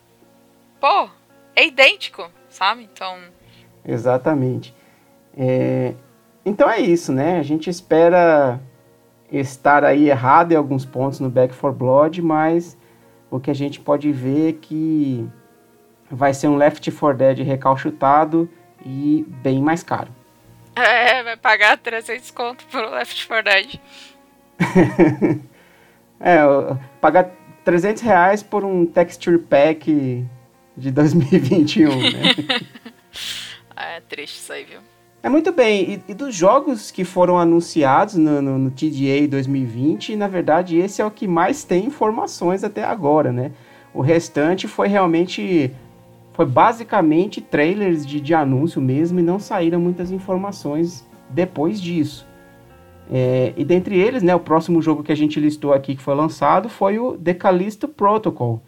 pô, 0.80 1.08
é 1.56 1.66
idêntico, 1.66 2.30
sabe? 2.48 2.88
Então. 2.92 3.18
Exatamente. 3.84 4.74
É... 5.36 5.94
Então 6.44 6.68
é 6.68 6.80
isso, 6.80 7.12
né? 7.12 7.38
A 7.38 7.42
gente 7.42 7.70
espera 7.70 8.60
estar 9.30 9.84
aí 9.84 10.08
errado 10.08 10.52
em 10.52 10.56
alguns 10.56 10.84
pontos 10.84 11.20
no 11.20 11.28
Back 11.28 11.54
for 11.54 11.72
Blood, 11.72 12.22
mas 12.22 12.76
o 13.30 13.38
que 13.38 13.50
a 13.50 13.54
gente 13.54 13.80
pode 13.80 14.10
ver 14.10 14.48
é 14.50 14.52
que 14.52 15.28
vai 16.10 16.32
ser 16.32 16.48
um 16.48 16.56
Left 16.56 16.90
4 16.90 17.18
Dead 17.18 17.38
recalchutado 17.40 18.48
e 18.84 19.26
bem 19.42 19.60
mais 19.60 19.82
caro. 19.82 20.17
É, 20.78 21.22
vai 21.22 21.36
pagar 21.36 21.76
300 21.78 22.30
conto 22.30 22.64
pro 22.66 22.90
Left 22.90 23.26
4 23.26 23.44
Dead. 23.44 23.80
é, 26.20 26.38
pagar 27.00 27.30
300 27.64 28.02
reais 28.02 28.42
por 28.42 28.64
um 28.64 28.86
texture 28.86 29.38
pack 29.38 30.24
de 30.76 30.90
2021, 30.90 31.88
né? 31.88 32.22
é 33.76 34.00
triste 34.00 34.36
isso 34.38 34.52
aí, 34.52 34.64
viu? 34.64 34.80
É 35.20 35.28
muito 35.28 35.50
bem, 35.50 35.94
e, 35.94 36.12
e 36.12 36.14
dos 36.14 36.34
jogos 36.34 36.92
que 36.92 37.04
foram 37.04 37.36
anunciados 37.38 38.14
no, 38.14 38.40
no, 38.40 38.56
no, 38.56 38.70
TDA 38.70 39.26
2020, 39.28 40.14
na 40.14 40.28
verdade 40.28 40.76
esse 40.78 41.02
é 41.02 41.04
o 41.04 41.10
que 41.10 41.26
mais 41.26 41.64
tem 41.64 41.86
informações 41.86 42.62
até 42.62 42.84
agora, 42.84 43.32
né? 43.32 43.50
O 43.92 44.00
restante 44.00 44.68
foi 44.68 44.86
realmente, 44.86 45.72
foi 46.38 46.46
basicamente 46.46 47.40
trailers 47.40 48.06
de, 48.06 48.20
de 48.20 48.32
anúncio 48.32 48.80
mesmo 48.80 49.18
e 49.18 49.22
não 49.24 49.40
saíram 49.40 49.80
muitas 49.80 50.12
informações 50.12 51.04
depois 51.28 51.80
disso. 51.80 52.28
É, 53.10 53.52
e 53.56 53.64
dentre 53.64 53.98
eles, 53.98 54.22
né, 54.22 54.32
o 54.36 54.38
próximo 54.38 54.80
jogo 54.80 55.02
que 55.02 55.10
a 55.10 55.16
gente 55.16 55.40
listou 55.40 55.72
aqui 55.72 55.96
que 55.96 56.02
foi 56.02 56.14
lançado 56.14 56.68
foi 56.68 56.96
o 56.96 57.18
The 57.18 57.34
Callisto 57.34 57.88
Protocol, 57.88 58.62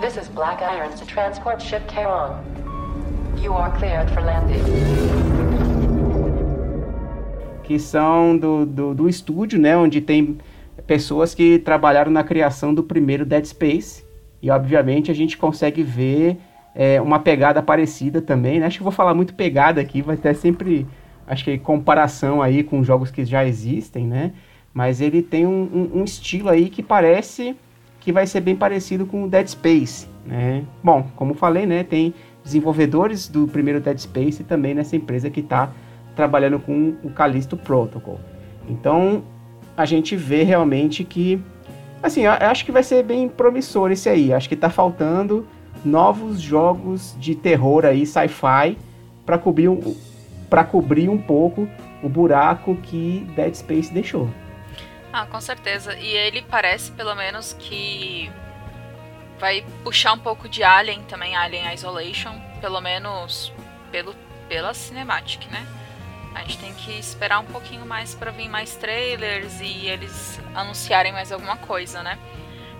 This 0.00 0.16
is 0.16 0.28
Black 0.28 0.62
Irons 0.62 0.98
to 1.00 1.06
transport 1.06 1.60
ship 1.60 1.82
Charon. 1.92 2.42
You 3.36 3.52
are 3.52 3.70
cleared 3.76 4.10
for 4.10 4.22
landing. 4.22 5.23
Que 7.64 7.78
são 7.78 8.36
do, 8.36 8.64
do, 8.64 8.94
do 8.94 9.08
estúdio, 9.08 9.58
né? 9.58 9.76
Onde 9.76 10.00
tem 10.00 10.38
pessoas 10.86 11.34
que 11.34 11.58
trabalharam 11.58 12.10
na 12.10 12.22
criação 12.22 12.74
do 12.74 12.82
primeiro 12.82 13.24
Dead 13.24 13.44
Space. 13.44 14.04
E 14.42 14.50
obviamente 14.50 15.10
a 15.10 15.14
gente 15.14 15.38
consegue 15.38 15.82
ver 15.82 16.38
é, 16.74 17.00
uma 17.00 17.18
pegada 17.18 17.62
parecida 17.62 18.20
também, 18.20 18.60
né? 18.60 18.66
Acho 18.66 18.78
que 18.78 18.82
vou 18.82 18.92
falar 18.92 19.14
muito 19.14 19.34
pegada 19.34 19.80
aqui, 19.80 20.02
vai 20.02 20.16
ter 20.16 20.34
sempre, 20.34 20.86
acho 21.26 21.44
que 21.44 21.56
comparação 21.56 22.42
aí 22.42 22.62
com 22.62 22.82
jogos 22.82 23.10
que 23.10 23.24
já 23.24 23.44
existem, 23.46 24.06
né? 24.06 24.32
Mas 24.72 25.00
ele 25.00 25.22
tem 25.22 25.46
um, 25.46 25.62
um, 25.94 26.00
um 26.00 26.04
estilo 26.04 26.48
aí 26.48 26.68
que 26.68 26.82
parece 26.82 27.56
que 28.00 28.12
vai 28.12 28.26
ser 28.26 28.40
bem 28.40 28.56
parecido 28.56 29.06
com 29.06 29.24
o 29.24 29.28
Dead 29.28 29.46
Space, 29.46 30.06
né? 30.26 30.64
Bom, 30.82 31.06
como 31.16 31.32
falei, 31.32 31.64
né, 31.64 31.82
tem 31.82 32.12
desenvolvedores 32.44 33.28
do 33.28 33.48
primeiro 33.48 33.80
Dead 33.80 33.96
Space 33.96 34.44
também 34.44 34.74
nessa 34.74 34.94
empresa 34.94 35.30
que 35.30 35.40
está 35.40 35.72
trabalhando 36.14 36.58
com 36.58 36.96
o 37.02 37.10
Callisto 37.10 37.56
Protocol. 37.56 38.20
Então, 38.68 39.24
a 39.76 39.84
gente 39.84 40.16
vê 40.16 40.42
realmente 40.42 41.04
que, 41.04 41.42
assim, 42.02 42.26
acho 42.26 42.64
que 42.64 42.72
vai 42.72 42.82
ser 42.82 43.02
bem 43.02 43.28
promissor 43.28 43.90
esse 43.90 44.08
aí. 44.08 44.32
Acho 44.32 44.48
que 44.48 44.54
está 44.54 44.70
faltando 44.70 45.46
novos 45.84 46.40
jogos 46.40 47.14
de 47.18 47.34
terror 47.34 47.84
aí, 47.84 48.06
sci-fi, 48.06 48.78
para 49.26 49.38
cobrir, 49.38 49.68
um, 49.68 49.96
cobrir 50.70 51.08
um 51.08 51.18
pouco 51.18 51.68
o 52.02 52.08
buraco 52.08 52.76
que 52.76 53.26
Dead 53.34 53.54
Space 53.54 53.92
deixou. 53.92 54.28
Ah, 55.12 55.26
com 55.26 55.40
certeza. 55.40 55.94
E 55.96 56.08
ele 56.08 56.42
parece, 56.42 56.90
pelo 56.92 57.14
menos, 57.14 57.54
que 57.58 58.30
vai 59.38 59.64
puxar 59.82 60.12
um 60.12 60.18
pouco 60.18 60.48
de 60.48 60.62
Alien 60.62 61.02
também, 61.02 61.36
Alien 61.36 61.72
Isolation, 61.72 62.32
pelo 62.60 62.80
menos 62.80 63.52
pelo, 63.90 64.14
pela 64.48 64.74
Cinematic, 64.74 65.46
né? 65.50 65.66
A 66.34 66.40
gente 66.40 66.58
tem 66.58 66.74
que 66.74 66.92
esperar 66.98 67.38
um 67.38 67.46
pouquinho 67.46 67.86
mais 67.86 68.14
para 68.14 68.30
vir 68.30 68.48
mais 68.48 68.74
trailers 68.76 69.60
e 69.60 69.86
eles 69.86 70.40
anunciarem 70.54 71.12
mais 71.12 71.30
alguma 71.30 71.56
coisa, 71.56 72.02
né? 72.02 72.18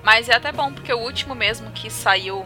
Mas 0.03 0.29
é 0.29 0.35
até 0.35 0.53
bom, 0.53 0.73
porque 0.73 0.93
o 0.93 0.99
último 0.99 1.35
mesmo 1.35 1.71
que 1.71 1.89
saiu 1.89 2.45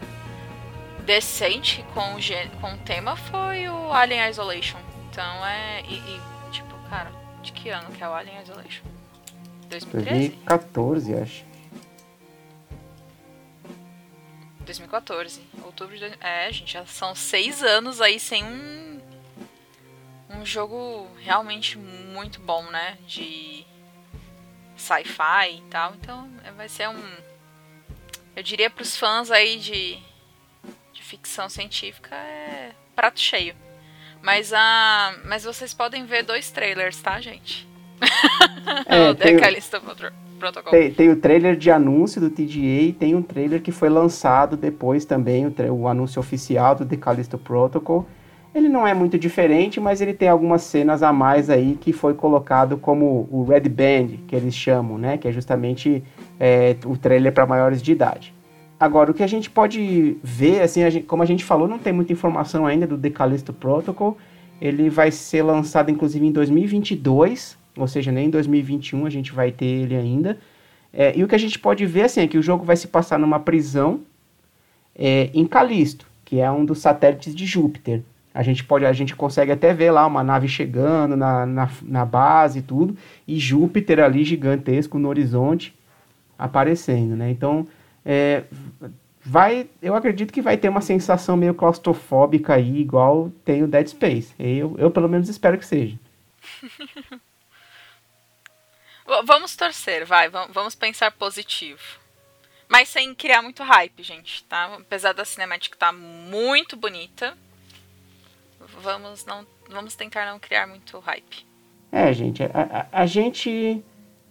decente 1.05 1.83
com 1.93 2.15
o, 2.15 2.59
com 2.61 2.73
o 2.73 2.77
tema 2.77 3.15
foi 3.15 3.67
o 3.67 3.91
Alien 3.91 4.29
Isolation. 4.29 4.77
Então 5.09 5.45
é. 5.45 5.81
E, 5.81 5.95
e, 5.95 6.21
tipo, 6.51 6.73
cara, 6.89 7.11
de 7.41 7.51
que 7.51 7.69
ano 7.69 7.91
que 7.91 8.03
é 8.03 8.07
o 8.07 8.13
Alien 8.13 8.41
Isolation? 8.41 8.83
2013? 9.69 10.29
2014, 10.29 11.15
acho. 11.15 11.49
2014, 14.61 15.41
outubro 15.65 15.97
de. 15.97 16.05
É, 16.21 16.51
gente, 16.51 16.73
já 16.73 16.85
são 16.85 17.15
seis 17.15 17.63
anos 17.63 17.99
aí 17.99 18.19
sem 18.19 18.43
um. 18.43 18.88
Um 20.29 20.45
jogo 20.45 21.07
realmente 21.19 21.77
muito 21.77 22.39
bom, 22.39 22.63
né? 22.69 22.97
De 23.07 23.65
sci-fi 24.75 25.57
e 25.57 25.61
tal. 25.69 25.93
Então 25.95 26.29
é, 26.43 26.51
vai 26.51 26.69
ser 26.69 26.87
um. 26.89 27.11
Eu 28.35 28.43
diria 28.43 28.69
pros 28.69 28.95
fãs 28.95 29.31
aí 29.31 29.57
de, 29.57 29.97
de 30.93 31.03
ficção 31.03 31.49
científica 31.49 32.15
é 32.15 32.71
prato 32.95 33.19
cheio. 33.19 33.55
Mas, 34.21 34.51
a, 34.53 35.15
mas 35.25 35.43
vocês 35.43 35.73
podem 35.73 36.05
ver 36.05 36.23
dois 36.23 36.51
trailers, 36.51 37.01
tá, 37.01 37.19
gente? 37.21 37.67
É, 38.85 39.13
tem, 39.15 39.35
o, 39.35 39.39
tem, 40.69 40.93
tem, 40.93 41.09
o 41.09 41.15
trailer 41.17 41.55
de 41.55 41.69
anúncio 41.71 42.19
do 42.21 42.29
TGA 42.29 42.81
e 42.81 42.93
tem 42.93 43.15
um 43.15 43.21
trailer 43.21 43.61
que 43.61 43.71
foi 43.71 43.89
lançado 43.89 44.55
depois 44.55 45.05
também, 45.05 45.45
o, 45.45 45.53
o 45.73 45.87
anúncio 45.87 46.19
oficial 46.19 46.75
do 46.75 46.85
The 46.85 46.97
Callisto 46.97 47.37
Protocol. 47.37 48.07
Ele 48.53 48.67
não 48.67 48.85
é 48.85 48.93
muito 48.93 49.17
diferente, 49.17 49.79
mas 49.79 50.01
ele 50.01 50.13
tem 50.13 50.27
algumas 50.27 50.63
cenas 50.63 51.03
a 51.03 51.13
mais 51.13 51.49
aí 51.49 51.77
que 51.79 51.93
foi 51.93 52.15
colocado 52.15 52.77
como 52.77 53.27
o 53.31 53.43
Red 53.43 53.69
Band, 53.69 54.17
que 54.27 54.35
eles 54.35 54.55
chamam, 54.55 54.97
né? 54.97 55.17
Que 55.17 55.27
é 55.27 55.31
justamente 55.31 56.03
é, 56.39 56.75
o 56.85 56.97
trailer 56.97 57.31
para 57.31 57.45
maiores 57.45 57.81
de 57.81 57.91
idade. 57.91 58.33
Agora, 58.79 59.11
o 59.11 59.13
que 59.13 59.21
a 59.21 59.27
gente 59.27 59.49
pode 59.49 60.17
ver, 60.23 60.61
assim, 60.61 60.83
a 60.83 60.89
gente, 60.89 61.05
como 61.05 61.21
a 61.21 61.25
gente 61.25 61.43
falou, 61.43 61.67
não 61.67 61.77
tem 61.77 61.93
muita 61.93 62.13
informação 62.13 62.65
ainda 62.65 62.87
do 62.87 62.97
The 62.97 63.09
Callisto 63.09 63.53
Protocol. 63.53 64.17
Ele 64.59 64.89
vai 64.89 65.11
ser 65.11 65.43
lançado, 65.43 65.91
inclusive, 65.91 66.25
em 66.25 66.31
2022, 66.31 67.57
ou 67.77 67.87
seja, 67.87 68.11
nem 68.11 68.27
em 68.27 68.29
2021 68.29 69.05
a 69.05 69.09
gente 69.09 69.31
vai 69.31 69.51
ter 69.51 69.65
ele 69.65 69.95
ainda. 69.95 70.37
É, 70.91 71.15
e 71.15 71.23
o 71.23 71.27
que 71.27 71.35
a 71.35 71.39
gente 71.39 71.59
pode 71.59 71.85
ver 71.85 72.03
assim, 72.03 72.21
é 72.21 72.27
que 72.27 72.37
o 72.37 72.41
jogo 72.41 72.65
vai 72.65 72.75
se 72.75 72.87
passar 72.87 73.19
numa 73.19 73.39
prisão 73.39 73.99
é, 74.95 75.29
em 75.33 75.45
Calisto, 75.45 76.07
que 76.25 76.39
é 76.39 76.49
um 76.49 76.65
dos 76.65 76.79
satélites 76.79 77.35
de 77.35 77.45
Júpiter. 77.45 78.01
A 78.33 78.43
gente 78.43 78.63
pode, 78.63 78.85
a 78.85 78.93
gente 78.93 79.15
consegue 79.15 79.51
até 79.51 79.73
ver 79.73 79.91
lá 79.91 80.05
uma 80.05 80.23
nave 80.23 80.47
chegando 80.47 81.15
na, 81.17 81.45
na, 81.45 81.69
na 81.81 82.05
base 82.05 82.59
e 82.59 82.61
tudo, 82.61 82.95
e 83.27 83.39
Júpiter 83.39 83.99
ali 83.99 84.23
gigantesco 84.23 84.99
no 84.99 85.09
horizonte 85.09 85.75
aparecendo, 86.37 87.15
né? 87.15 87.29
Então, 87.31 87.67
é, 88.05 88.43
vai, 89.21 89.67
eu 89.81 89.95
acredito 89.95 90.31
que 90.31 90.41
vai 90.41 90.57
ter 90.57 90.69
uma 90.69 90.81
sensação 90.81 91.35
meio 91.35 91.53
claustrofóbica 91.53 92.53
aí, 92.53 92.79
igual 92.79 93.31
tem 93.43 93.63
o 93.63 93.67
Dead 93.67 93.87
Space. 93.87 94.33
Eu, 94.39 94.75
eu 94.77 94.91
pelo 94.91 95.09
menos 95.09 95.27
espero 95.27 95.57
que 95.57 95.65
seja. 95.65 95.97
Vamos 99.25 99.55
torcer, 99.55 100.05
vai, 100.05 100.29
vamos 100.29 100.75
pensar 100.75 101.11
positivo. 101.11 101.81
Mas 102.67 102.89
sem 102.89 103.15
criar 103.15 103.41
muito 103.41 103.63
hype, 103.63 104.03
gente, 104.03 104.43
tá? 104.43 104.75
Apesar 104.75 105.13
da 105.13 105.25
cinemática 105.25 105.75
estar 105.75 105.87
tá 105.87 105.91
muito 105.91 106.77
bonita, 106.77 107.35
vamos 108.81 109.25
não 109.25 109.45
vamos 109.69 109.95
tentar 109.95 110.25
não 110.25 110.39
criar 110.39 110.67
muito 110.67 110.99
hype. 110.99 111.45
É, 111.91 112.13
gente, 112.13 112.43
a, 112.43 112.49
a, 112.91 113.01
a 113.01 113.05
gente 113.05 113.83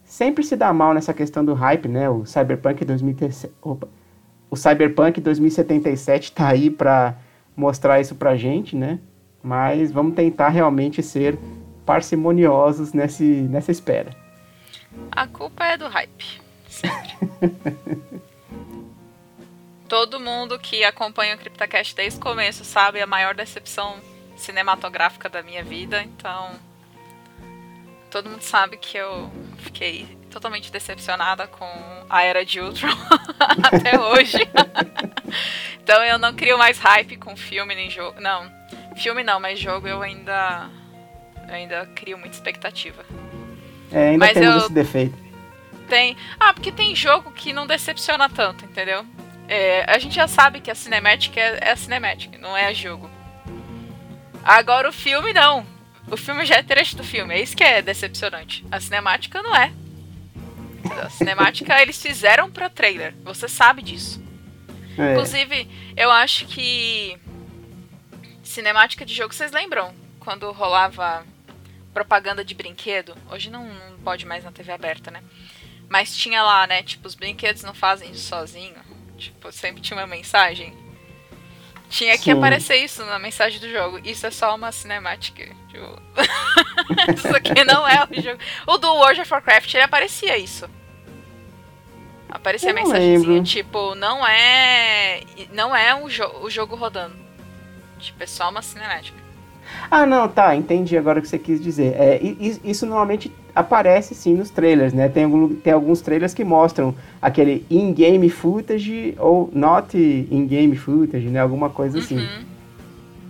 sempre 0.05 0.45
se 0.45 0.57
dá 0.57 0.73
mal 0.73 0.95
nessa 0.95 1.13
questão 1.13 1.45
do 1.45 1.55
hype, 1.55 1.89
né? 1.89 2.09
O 2.09 2.25
Cyberpunk 2.25 2.85
2017, 2.85 3.55
opa, 3.61 3.89
o 4.51 4.57
Cyberpunk 4.57 5.21
2077 5.21 6.33
tá 6.33 6.49
aí 6.49 6.71
para 6.71 7.17
mostrar 7.57 8.01
isso 8.01 8.15
pra 8.15 8.37
gente, 8.37 8.75
né? 8.75 8.99
Mas 9.43 9.93
vamos 9.93 10.15
tentar 10.15 10.49
realmente 10.49 11.03
ser 11.03 11.39
parcimoniosos 11.85 12.93
nesse, 12.93 13.25
nessa 13.25 13.71
espera. 13.71 14.11
A 15.13 15.27
culpa 15.27 15.65
é 15.67 15.77
do 15.77 15.89
hype. 15.89 16.41
Sempre. 16.69 17.13
Todo 19.89 20.21
mundo 20.21 20.59
que 20.59 20.85
acompanha 20.85 21.35
o 21.35 21.39
CryptoCast 21.39 21.95
desde 21.95 22.19
o 22.19 22.23
começo 22.23 22.65
sabe 22.65 23.01
a 23.01 23.07
maior 23.07 23.35
decepção 23.35 23.97
cinematográfica 24.39 25.29
da 25.29 25.43
minha 25.43 25.63
vida, 25.63 26.03
então. 26.03 26.53
Todo 28.11 28.31
mundo 28.31 28.41
sabe 28.43 28.79
que 28.79 28.97
eu 28.97 29.31
fiquei 29.59 30.07
totalmente 30.31 30.73
decepcionada 30.73 31.47
com 31.47 31.69
a 32.09 32.23
era 32.23 32.45
de 32.45 32.61
Ultron 32.61 32.89
até 33.39 33.99
hoje. 34.01 34.39
então 35.83 36.03
eu 36.05 36.19
não 36.19 36.33
crio 36.35 36.57
mais 36.57 36.79
hype 36.79 37.17
com 37.17 37.37
filme 37.37 37.75
nem 37.75 37.91
jogo. 37.91 38.19
Não, 38.21 38.51
filme 38.97 39.23
não, 39.23 39.39
mas 39.39 39.59
jogo 39.59 39.87
eu 39.87 40.01
ainda 40.01 40.71
eu 41.47 41.55
ainda 41.55 41.87
crio 41.95 42.17
muita 42.17 42.35
expectativa. 42.35 43.05
É, 43.93 44.11
ainda 44.11 44.25
Mas 44.27 44.35
temos 44.35 44.55
eu- 44.55 44.61
esse 44.63 44.73
defeito. 44.73 45.29
Tem. 45.89 46.17
Ah, 46.39 46.53
porque 46.53 46.71
tem 46.71 46.95
jogo 46.95 47.31
que 47.33 47.53
não 47.53 47.67
decepciona 47.67 48.29
tanto, 48.29 48.65
entendeu? 48.65 49.05
É, 49.49 49.85
a 49.91 49.99
gente 49.99 50.15
já 50.15 50.29
sabe 50.29 50.61
que 50.61 50.71
a 50.71 50.75
cinematic 50.75 51.35
é, 51.39 51.59
é 51.63 51.71
a 51.71 51.77
cinematic, 51.77 52.39
não 52.39 52.55
é 52.55 52.75
jogo. 52.75 53.11
Agora 54.49 54.89
o 54.89 54.93
filme 54.93 55.35
não. 55.35 55.67
O 56.11 56.17
filme 56.17 56.47
já 56.47 56.57
é 56.57 56.63
trecho 56.63 56.97
do 56.97 57.05
filme, 57.05 57.35
é 57.35 57.43
isso 57.43 57.55
que 57.55 57.63
é 57.63 57.83
decepcionante. 57.83 58.65
A 58.71 58.81
cinemática 58.81 59.43
não 59.43 59.55
é. 59.55 59.71
A 61.05 61.11
cinemática 61.11 61.77
eles 61.83 62.01
fizeram 62.01 62.51
pra 62.51 62.71
trailer, 62.71 63.15
você 63.23 63.47
sabe 63.47 63.83
disso. 63.83 64.23
É, 64.97 65.13
Inclusive, 65.13 65.69
eu 65.95 66.11
acho 66.11 66.47
que 66.47 67.19
cinemática 68.43 69.05
de 69.05 69.13
jogo, 69.13 69.35
vocês 69.35 69.53
lembram? 69.53 69.95
Quando 70.19 70.51
rolava 70.51 71.27
propaganda 71.93 72.43
de 72.43 72.55
brinquedo? 72.55 73.15
Hoje 73.31 73.51
não, 73.51 73.67
não 73.67 73.99
pode 73.99 74.25
mais 74.25 74.45
na 74.45 74.51
TV 74.51 74.73
aberta, 74.73 75.11
né? 75.11 75.23
Mas 75.91 76.17
tinha 76.17 76.43
lá, 76.43 76.67
né? 76.67 76.83
Tipo, 76.83 77.07
os 77.07 77.15
brinquedos 77.15 77.63
não 77.65 77.75
fazem 77.75 78.11
isso 78.13 78.27
sozinho. 78.27 78.77
Tipo, 79.19 79.53
sempre 79.53 79.83
tinha 79.83 79.99
uma 79.99 80.07
mensagem. 80.07 80.75
Tinha 81.89 82.17
que 82.19 82.25
Sim. 82.25 82.33
aparecer 82.33 82.77
isso 82.77 83.05
na 83.05 83.19
mensagem 83.19 83.59
do 83.59 83.71
jogo. 83.71 83.99
Isso 84.05 84.27
é 84.27 84.31
só 84.31 84.55
uma 84.55 84.71
cinemática. 84.71 85.45
Tipo... 85.69 86.03
isso 87.17 87.35
aqui 87.35 87.65
não 87.65 87.89
é 87.89 88.05
o 88.05 88.23
jogo. 88.23 88.39
O 88.67 88.77
do 88.77 88.89
World 88.95 89.21
of 89.23 89.33
Warcraft, 89.33 89.75
ele 89.75 89.85
aparecia 89.85 90.37
isso. 90.37 90.69
Aparecia 92.29 92.73
a 92.73 92.75
mensagenzinha, 92.75 93.43
tipo, 93.43 93.95
não 93.95 94.27
é. 94.27 95.23
Não 95.51 95.75
é 95.75 95.95
um 95.95 96.11
jo 96.11 96.27
o 96.43 96.51
jogo 96.51 96.77
rodando. 96.77 97.17
Tipo, 97.99 98.23
é 98.23 98.27
só 98.27 98.51
uma 98.51 98.61
cinemática. 98.61 99.17
Ah, 99.91 100.05
não, 100.05 100.29
tá, 100.29 100.55
entendi 100.55 100.97
agora 100.97 101.19
o 101.19 101.23
que 101.23 101.29
você 101.29 101.39
quis 101.39 101.63
dizer. 101.63 101.95
É, 101.99 102.21
isso 102.65 102.85
normalmente 102.85 103.33
aparece 103.59 104.15
sim 104.15 104.35
nos 104.35 104.51
trailers, 104.51 104.93
né? 104.93 105.09
Tem, 105.09 105.25
algum- 105.25 105.55
tem 105.55 105.73
alguns 105.73 106.01
trailers 106.01 106.33
que 106.35 106.45
mostram 106.45 106.95
aquele 107.21 107.67
in-game 107.71 108.29
footage 108.31 109.15
ou 109.19 109.51
not 109.53 109.97
in-game 109.97 110.77
footage, 110.77 111.27
né? 111.29 111.41
Alguma 111.41 111.69
coisa 111.71 111.99
assim. 111.99 112.19
Uhum. 112.19 112.45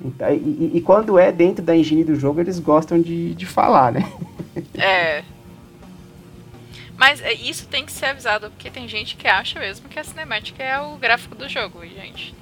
Então, 0.05 0.33
e, 0.33 0.73
e- 0.75 0.81
quando 0.81 1.19
é 1.19 1.33
dentro 1.33 1.65
da 1.65 1.75
engine 1.77 2.05
do 2.05 2.15
jogo, 2.15 2.41
eles 2.41 2.59
gostam 2.59 3.01
de, 3.01 3.35
de 3.35 3.47
falar, 3.47 3.93
né? 3.93 4.11
É. 4.77 5.23
Mas 6.97 7.21
é, 7.21 7.33
isso 7.33 7.69
tem 7.69 7.87
que 7.87 7.93
ser 7.93 8.07
avisado, 8.07 8.51
porque 8.51 8.69
tem 8.71 8.89
gente 8.89 9.15
que 9.17 9.29
acha 9.29 9.61
mesmo 9.61 9.89
que 9.89 10.01
a 10.01 10.05
cinemática 10.05 10.61
é 10.63 10.81
o 10.81 10.97
gráfico 10.97 11.37
do 11.37 11.49
jogo, 11.49 11.81
gente. 11.87 12.35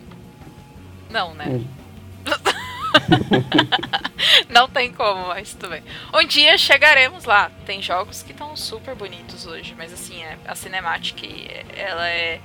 Não, 1.10 1.34
né? 1.34 1.60
Não 4.48 4.68
tem 4.68 4.92
como, 4.92 5.28
mas 5.28 5.54
tudo 5.54 5.70
bem. 5.70 5.82
Um 6.14 6.26
dia 6.26 6.56
chegaremos 6.58 7.24
lá. 7.24 7.50
Tem 7.64 7.82
jogos 7.82 8.22
que 8.22 8.32
estão 8.32 8.56
super 8.56 8.94
bonitos 8.94 9.46
hoje, 9.46 9.74
mas 9.76 9.92
assim, 9.92 10.22
é, 10.22 10.36
a 10.46 10.54
cinemática 10.54 11.26
ela 11.76 12.08
é 12.08 12.40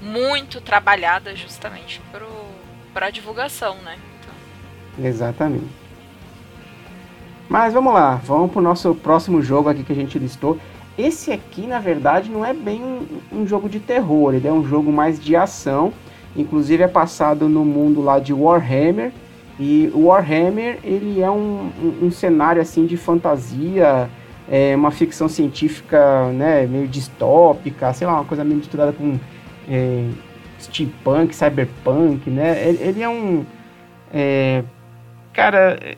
muito 0.00 0.60
trabalhada 0.60 1.34
justamente 1.34 2.00
pro, 2.12 2.28
pra 2.92 3.10
divulgação, 3.10 3.76
né? 3.76 3.96
Então, 4.20 5.06
Exatamente. 5.06 5.66
Mas 7.48 7.72
vamos 7.72 7.94
lá, 7.94 8.16
vamos 8.16 8.50
pro 8.50 8.60
nosso 8.60 8.94
próximo 8.94 9.40
jogo 9.40 9.68
aqui 9.68 9.84
que 9.84 9.92
a 9.92 9.96
gente 9.96 10.18
listou. 10.18 10.58
Esse 10.98 11.30
aqui, 11.30 11.66
na 11.66 11.78
verdade, 11.78 12.30
não 12.30 12.44
é 12.44 12.52
bem 12.52 12.82
um, 12.82 13.06
um 13.32 13.46
jogo 13.46 13.68
de 13.68 13.78
terror, 13.78 14.34
ele 14.34 14.48
é 14.48 14.52
um 14.52 14.66
jogo 14.66 14.90
mais 14.90 15.20
de 15.20 15.36
ação. 15.36 15.92
Inclusive 16.34 16.82
é 16.82 16.88
passado 16.88 17.48
no 17.48 17.64
mundo 17.64 18.02
lá 18.02 18.18
de 18.18 18.32
Warhammer. 18.32 19.12
E 19.58 19.90
o 19.94 20.06
Warhammer, 20.06 20.78
ele 20.84 21.20
é 21.20 21.30
um, 21.30 21.70
um, 21.82 22.06
um 22.06 22.10
cenário 22.10 22.60
assim 22.60 22.84
de 22.84 22.96
fantasia, 22.96 24.08
é 24.48 24.76
uma 24.76 24.90
ficção 24.90 25.28
científica, 25.28 26.30
né, 26.32 26.66
meio 26.66 26.86
distópica, 26.86 27.92
sei 27.92 28.06
lá, 28.06 28.14
uma 28.14 28.24
coisa 28.24 28.44
meio 28.44 28.58
misturada 28.58 28.92
com 28.92 29.18
é, 29.68 30.08
steampunk, 30.60 31.34
cyberpunk, 31.34 32.28
né? 32.30 32.68
Ele, 32.68 32.82
ele 32.82 33.02
é 33.02 33.08
um... 33.08 33.44
é, 34.12 34.62
cara, 35.32 35.78
é 35.82 35.96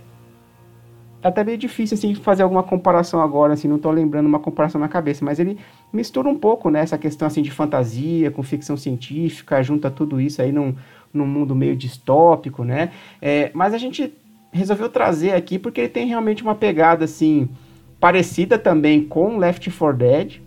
até 1.20 1.42
meio 1.42 1.58
difícil 1.58 1.96
assim 1.96 2.14
fazer 2.14 2.42
alguma 2.44 2.62
comparação 2.62 3.20
agora, 3.20 3.52
assim, 3.52 3.66
não 3.66 3.78
tô 3.78 3.90
lembrando 3.90 4.26
uma 4.26 4.38
comparação 4.38 4.80
na 4.80 4.88
cabeça, 4.88 5.24
mas 5.24 5.38
ele 5.38 5.58
mistura 5.92 6.28
um 6.28 6.38
pouco, 6.38 6.70
né, 6.70 6.80
essa 6.80 6.96
questão 6.96 7.26
assim 7.26 7.42
de 7.42 7.50
fantasia 7.50 8.30
com 8.30 8.42
ficção 8.42 8.76
científica, 8.76 9.62
junta 9.62 9.90
tudo 9.90 10.20
isso 10.20 10.40
aí 10.40 10.52
num, 10.52 10.74
num 11.12 11.26
mundo 11.26 11.54
meio 11.54 11.76
distópico, 11.76 12.64
né? 12.64 12.90
É, 13.20 13.50
mas 13.54 13.74
a 13.74 13.78
gente 13.78 14.12
resolveu 14.52 14.88
trazer 14.88 15.32
aqui 15.32 15.58
porque 15.58 15.82
ele 15.82 15.88
tem 15.88 16.06
realmente 16.06 16.42
uma 16.42 16.54
pegada 16.54 17.04
assim 17.04 17.48
parecida 18.00 18.58
também 18.58 19.04
com 19.04 19.36
Left 19.38 19.70
4 19.70 19.96
Dead, 19.96 20.40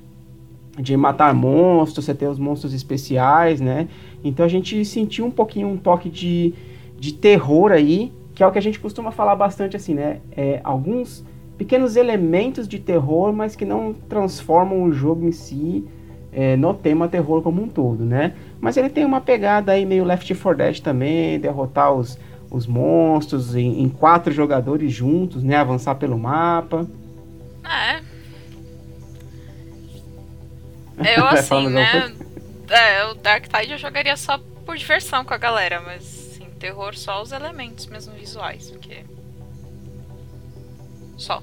de 0.80 0.95
matar 0.95 1.34
monstros, 1.34 2.06
você 2.06 2.13
ter 2.13 2.28
os 2.28 2.39
monstros 2.39 2.74
especiais, 2.74 3.60
né? 3.60 3.88
Então 4.24 4.45
a 4.45 4.50
gente 4.50 4.84
sentiu 4.86 5.26
um 5.26 5.32
pouquinho 5.32 5.67
um 5.67 5.78
toque 5.78 6.10
de, 6.10 6.54
de 6.97 7.13
terror 7.13 7.71
aí, 7.71 8.12
que 8.34 8.41
é 8.41 8.47
o 8.47 8.52
que 8.52 8.58
a 8.58 8.62
gente 8.62 8.80
costuma 8.80 9.12
falar 9.12 9.36
bastante 9.36 9.76
assim, 9.76 9.93
né? 9.93 10.21
É, 10.32 10.62
alguns 10.63 11.26
pequenos 11.58 11.95
elementos 11.95 12.67
de 12.67 12.80
terror, 12.80 13.34
mas 13.34 13.56
que 13.56 13.65
não 13.65 13.93
transformam 13.93 14.84
o 14.84 14.93
jogo 14.93 15.28
em 15.28 15.32
si 15.32 15.86
é, 16.32 16.56
no 16.56 16.74
tema 16.74 17.08
terror 17.08 17.41
como 17.41 17.62
um 17.62 17.67
todo, 17.67 18.06
né? 18.06 18.34
Mas 18.62 18.78
ele 18.78 18.89
tem 18.89 19.04
uma 19.04 19.19
pegada 19.19 19.71
aí 19.71 19.86
meio 19.86 20.06
Left 20.06 20.34
4 20.36 20.56
Dead 20.56 20.80
também, 20.80 21.39
derrotar 21.39 21.91
os, 21.91 22.17
os 22.50 22.67
monstros 22.67 23.56
em, 23.56 23.82
em 23.82 23.89
quatro 23.89 24.32
jogadores 24.32 24.93
juntos, 24.93 25.41
né? 25.41 25.56
Avançar 25.56 25.95
pelo 25.95 26.17
mapa. 26.17 26.88
é. 27.65 28.00
Eu 31.17 31.26
assim, 31.28 31.69
né? 31.69 32.13
É, 32.69 33.06
o 33.06 33.15
Dark 33.15 33.47
Tide 33.47 33.74
eu 33.74 33.78
jogaria 33.80 34.15
só 34.15 34.39
por 34.65 34.78
diversão 34.78 35.26
com 35.26 35.34
a 35.34 35.38
galera, 35.38 35.82
mas 35.82 36.04
assim, 36.34 36.45
terror 36.60 36.95
só 36.95 37.21
os 37.21 37.32
elementos 37.32 37.88
mesmo 37.88 38.13
visuais, 38.13 38.69
porque. 38.69 39.04
Só. 41.17 41.41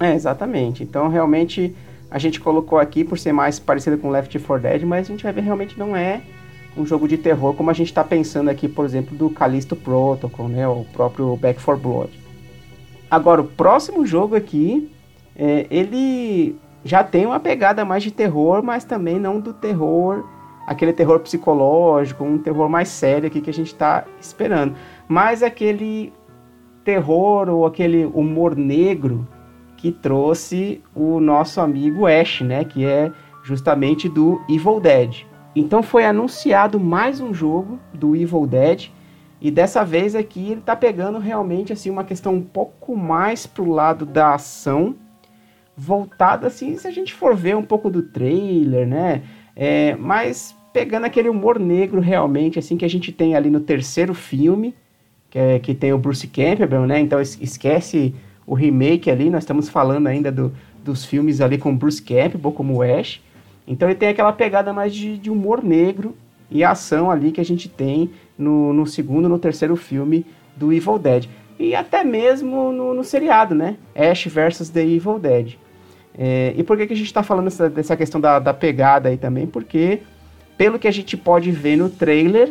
É, 0.00 0.14
exatamente. 0.14 0.82
Então, 0.82 1.08
realmente, 1.08 1.76
a 2.10 2.18
gente 2.18 2.40
colocou 2.40 2.78
aqui 2.78 3.04
por 3.04 3.18
ser 3.18 3.32
mais 3.32 3.58
parecido 3.58 3.96
com 3.96 4.10
Left 4.10 4.36
4 4.38 4.62
Dead, 4.62 4.82
mas 4.82 5.06
a 5.06 5.10
gente 5.10 5.22
vai 5.22 5.32
ver 5.32 5.42
realmente 5.42 5.78
não 5.78 5.96
é 5.96 6.20
um 6.76 6.84
jogo 6.84 7.06
de 7.06 7.16
terror 7.16 7.54
como 7.54 7.70
a 7.70 7.72
gente 7.72 7.88
está 7.88 8.02
pensando 8.02 8.48
aqui, 8.48 8.68
por 8.68 8.84
exemplo, 8.84 9.16
do 9.16 9.30
Callisto 9.30 9.76
Protocol, 9.76 10.48
né? 10.48 10.66
O 10.66 10.84
próprio 10.92 11.36
Back 11.36 11.62
4 11.62 11.82
Blood. 11.82 12.20
Agora, 13.10 13.40
o 13.40 13.44
próximo 13.44 14.06
jogo 14.06 14.36
aqui, 14.36 14.90
é, 15.36 15.66
ele 15.70 16.56
já 16.84 17.02
tem 17.02 17.26
uma 17.26 17.40
pegada 17.40 17.84
mais 17.84 18.02
de 18.02 18.10
terror, 18.10 18.62
mas 18.62 18.84
também 18.84 19.18
não 19.18 19.40
do 19.40 19.52
terror, 19.52 20.24
aquele 20.66 20.92
terror 20.92 21.18
psicológico, 21.20 22.24
um 22.24 22.38
terror 22.38 22.68
mais 22.68 22.88
sério 22.88 23.26
aqui 23.26 23.40
que 23.40 23.50
a 23.50 23.54
gente 23.54 23.72
está 23.72 24.04
esperando. 24.20 24.76
Mas 25.08 25.42
aquele 25.42 26.12
terror 26.84 27.48
ou 27.48 27.66
aquele 27.66 28.04
humor 28.06 28.56
negro 28.56 29.26
que 29.80 29.90
trouxe 29.90 30.82
o 30.94 31.18
nosso 31.20 31.58
amigo 31.58 32.06
Ash, 32.06 32.42
né, 32.42 32.64
que 32.64 32.84
é 32.84 33.10
justamente 33.42 34.10
do 34.10 34.38
Evil 34.46 34.78
Dead. 34.78 35.22
Então 35.56 35.82
foi 35.82 36.04
anunciado 36.04 36.78
mais 36.78 37.18
um 37.18 37.32
jogo 37.32 37.78
do 37.94 38.14
Evil 38.14 38.46
Dead 38.46 38.88
e 39.40 39.50
dessa 39.50 39.82
vez 39.82 40.14
aqui 40.14 40.52
ele 40.52 40.60
tá 40.60 40.76
pegando 40.76 41.18
realmente 41.18 41.72
assim 41.72 41.88
uma 41.88 42.04
questão 42.04 42.34
um 42.34 42.42
pouco 42.42 42.94
mais 42.94 43.46
pro 43.46 43.70
lado 43.70 44.04
da 44.04 44.34
ação, 44.34 44.94
voltada 45.74 46.46
assim, 46.46 46.76
se 46.76 46.86
a 46.86 46.90
gente 46.90 47.14
for 47.14 47.34
ver 47.34 47.56
um 47.56 47.62
pouco 47.62 47.88
do 47.88 48.02
trailer, 48.02 48.86
né, 48.86 49.22
é, 49.56 49.96
mas 49.96 50.54
pegando 50.74 51.06
aquele 51.06 51.30
humor 51.30 51.58
negro 51.58 52.00
realmente 52.02 52.58
assim 52.58 52.76
que 52.76 52.84
a 52.84 52.90
gente 52.90 53.10
tem 53.10 53.34
ali 53.34 53.48
no 53.48 53.60
terceiro 53.60 54.12
filme, 54.12 54.74
que, 55.30 55.38
é, 55.38 55.58
que 55.58 55.74
tem 55.74 55.90
o 55.92 55.98
Bruce 55.98 56.26
Campbell, 56.26 56.86
né? 56.86 57.00
Então 57.00 57.20
es- 57.20 57.38
esquece 57.40 58.14
o 58.50 58.54
remake 58.54 59.08
ali, 59.08 59.30
nós 59.30 59.44
estamos 59.44 59.68
falando 59.68 60.08
ainda 60.08 60.32
do, 60.32 60.52
dos 60.84 61.04
filmes 61.04 61.40
ali 61.40 61.56
com 61.56 61.76
Bruce 61.76 62.02
Campbell 62.02 62.50
como 62.50 62.82
Ash. 62.82 63.20
Então 63.64 63.88
ele 63.88 63.96
tem 63.96 64.08
aquela 64.08 64.32
pegada 64.32 64.72
mais 64.72 64.92
de, 64.92 65.16
de 65.16 65.30
humor 65.30 65.62
negro 65.62 66.16
e 66.50 66.64
ação 66.64 67.08
ali 67.12 67.30
que 67.30 67.40
a 67.40 67.44
gente 67.44 67.68
tem 67.68 68.10
no, 68.36 68.72
no 68.72 68.84
segundo 68.88 69.28
no 69.28 69.38
terceiro 69.38 69.76
filme 69.76 70.26
do 70.56 70.72
Evil 70.72 70.98
Dead. 70.98 71.26
E 71.60 71.76
até 71.76 72.02
mesmo 72.02 72.72
no, 72.72 72.92
no 72.92 73.04
seriado, 73.04 73.54
né? 73.54 73.76
Ash 73.94 74.26
vs 74.26 74.68
The 74.68 74.82
Evil 74.82 75.20
Dead. 75.20 75.54
É, 76.18 76.52
e 76.56 76.64
por 76.64 76.76
que, 76.76 76.88
que 76.88 76.92
a 76.92 76.96
gente 76.96 77.06
está 77.06 77.22
falando 77.22 77.46
essa- 77.46 77.70
dessa 77.70 77.96
questão 77.96 78.20
da, 78.20 78.40
da 78.40 78.52
pegada 78.52 79.10
aí 79.10 79.16
também? 79.16 79.46
Porque 79.46 80.00
pelo 80.58 80.76
que 80.76 80.88
a 80.88 80.90
gente 80.90 81.16
pode 81.16 81.52
ver 81.52 81.76
no 81.76 81.88
trailer, 81.88 82.50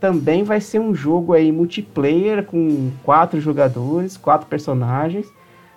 também 0.00 0.44
vai 0.44 0.60
ser 0.60 0.78
um 0.78 0.94
jogo 0.94 1.32
aí 1.32 1.50
multiplayer 1.50 2.44
com 2.44 2.90
quatro 3.02 3.40
jogadores, 3.40 4.16
quatro 4.16 4.46
personagens, 4.46 5.26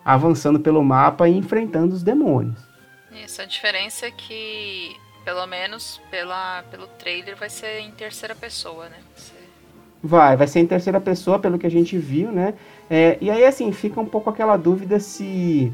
avançando 0.03 0.59
pelo 0.59 0.83
mapa 0.83 1.27
e 1.27 1.37
enfrentando 1.37 1.93
os 1.93 2.03
demônios. 2.03 2.59
Isso, 3.11 3.41
a 3.41 3.45
diferença 3.45 4.05
é 4.05 4.11
que, 4.11 4.95
pelo 5.25 5.45
menos 5.45 6.01
pela, 6.09 6.63
pelo 6.71 6.87
trailer, 6.87 7.35
vai 7.35 7.49
ser 7.49 7.79
em 7.79 7.91
terceira 7.91 8.35
pessoa, 8.35 8.85
né? 8.85 8.97
Você... 9.15 9.33
Vai, 10.03 10.35
vai 10.35 10.47
ser 10.47 10.59
em 10.59 10.67
terceira 10.67 10.99
pessoa, 10.99 11.37
pelo 11.37 11.59
que 11.59 11.67
a 11.67 11.71
gente 11.71 11.97
viu, 11.97 12.31
né? 12.31 12.53
É, 12.89 13.17
e 13.21 13.29
aí, 13.29 13.45
assim, 13.45 13.71
fica 13.71 13.99
um 13.99 14.05
pouco 14.05 14.29
aquela 14.29 14.57
dúvida 14.57 14.99
se 14.99 15.71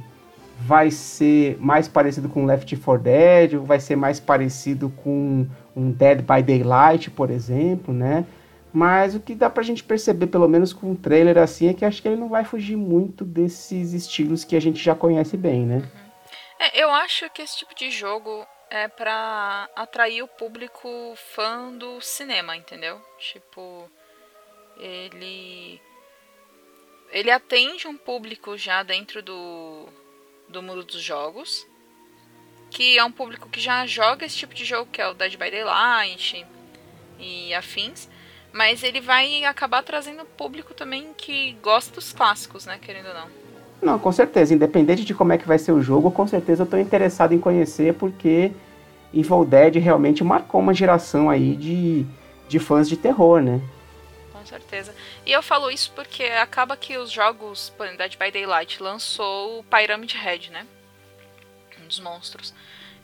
vai 0.59 0.89
ser 0.89 1.57
mais 1.59 1.87
parecido 1.87 2.27
com 2.27 2.45
Left 2.45 2.75
4 2.75 3.03
Dead, 3.03 3.53
ou 3.53 3.63
vai 3.63 3.79
ser 3.79 3.95
mais 3.95 4.19
parecido 4.19 4.89
com 5.03 5.45
um 5.75 5.91
Dead 5.91 6.21
by 6.21 6.41
Daylight, 6.41 7.11
por 7.11 7.29
exemplo, 7.29 7.93
né? 7.93 8.25
Mas 8.77 9.15
o 9.15 9.19
que 9.19 9.33
dá 9.33 9.49
pra 9.49 9.63
gente 9.63 9.83
perceber, 9.83 10.27
pelo 10.27 10.47
menos 10.47 10.71
com 10.71 10.91
o 10.91 10.95
trailer 10.95 11.39
assim, 11.39 11.67
é 11.67 11.73
que 11.73 11.83
acho 11.83 11.99
que 11.99 12.07
ele 12.07 12.15
não 12.15 12.29
vai 12.29 12.45
fugir 12.45 12.75
muito 12.75 13.25
desses 13.25 13.91
estilos 13.91 14.43
que 14.43 14.55
a 14.55 14.59
gente 14.59 14.79
já 14.79 14.93
conhece 14.93 15.35
bem, 15.35 15.65
né? 15.65 15.77
Uhum. 15.77 16.07
É, 16.59 16.83
eu 16.83 16.91
acho 16.91 17.27
que 17.31 17.41
esse 17.41 17.57
tipo 17.57 17.73
de 17.73 17.89
jogo 17.89 18.45
é 18.69 18.87
pra 18.87 19.67
atrair 19.75 20.21
o 20.21 20.27
público 20.27 20.87
fã 21.15 21.75
do 21.75 21.99
cinema, 22.01 22.55
entendeu? 22.55 23.01
Tipo, 23.17 23.89
ele. 24.77 25.81
Ele 27.09 27.31
atende 27.31 27.87
um 27.87 27.97
público 27.97 28.55
já 28.59 28.83
dentro 28.83 29.23
do, 29.23 29.87
do 30.49 30.61
mundo 30.61 30.83
dos 30.83 31.01
jogos, 31.01 31.65
que 32.69 32.95
é 32.95 33.03
um 33.03 33.11
público 33.11 33.49
que 33.49 33.59
já 33.59 33.87
joga 33.87 34.23
esse 34.23 34.37
tipo 34.37 34.53
de 34.53 34.63
jogo, 34.63 34.91
que 34.91 35.01
é 35.01 35.07
o 35.07 35.15
Dead 35.15 35.31
by 35.31 35.49
Daylight 35.49 36.45
e 37.17 37.55
afins, 37.55 38.07
mas 38.57 38.81
ele 38.81 38.99
vai 38.99 39.45
acabar 39.45 39.83
trazendo 39.83 40.25
público 40.25 40.73
também 40.73 41.13
que 41.15 41.55
gosta 41.61 41.93
dos 41.93 42.11
clássicos, 42.11 42.65
né, 42.65 42.79
querendo 42.81 43.09
ou 43.09 43.13
não. 43.13 43.27
Não, 43.79 43.99
com 43.99 44.11
certeza, 44.11 44.51
independente 44.51 45.05
de 45.05 45.13
como 45.13 45.31
é 45.31 45.37
que 45.37 45.47
vai 45.47 45.59
ser 45.59 45.71
o 45.73 45.81
jogo, 45.81 46.09
com 46.09 46.27
certeza 46.27 46.63
eu 46.63 46.65
estou 46.65 46.79
interessado 46.79 47.33
em 47.33 47.39
conhecer, 47.39 47.93
porque 47.93 48.51
Evil 49.13 49.45
Dead 49.45 49.75
realmente 49.75 50.23
marcou 50.23 50.59
uma 50.59 50.73
geração 50.73 51.29
aí 51.29 51.55
de, 51.55 52.03
de 52.49 52.57
fãs 52.57 52.89
de 52.89 52.97
terror, 52.97 53.41
né? 53.41 53.61
Com 54.33 54.43
certeza. 54.43 54.91
E 55.23 55.31
eu 55.31 55.43
falo 55.43 55.69
isso 55.69 55.91
porque 55.95 56.23
acaba 56.23 56.75
que 56.75 56.97
os 56.97 57.11
jogos, 57.11 57.71
Dead 57.95 58.17
by 58.17 58.31
Daylight 58.31 58.81
lançou 58.81 59.59
o 59.59 59.63
Pyramid 59.65 60.15
Head, 60.17 60.49
né? 60.49 60.65
Um 61.83 61.87
dos 61.87 61.99
monstros. 61.99 62.55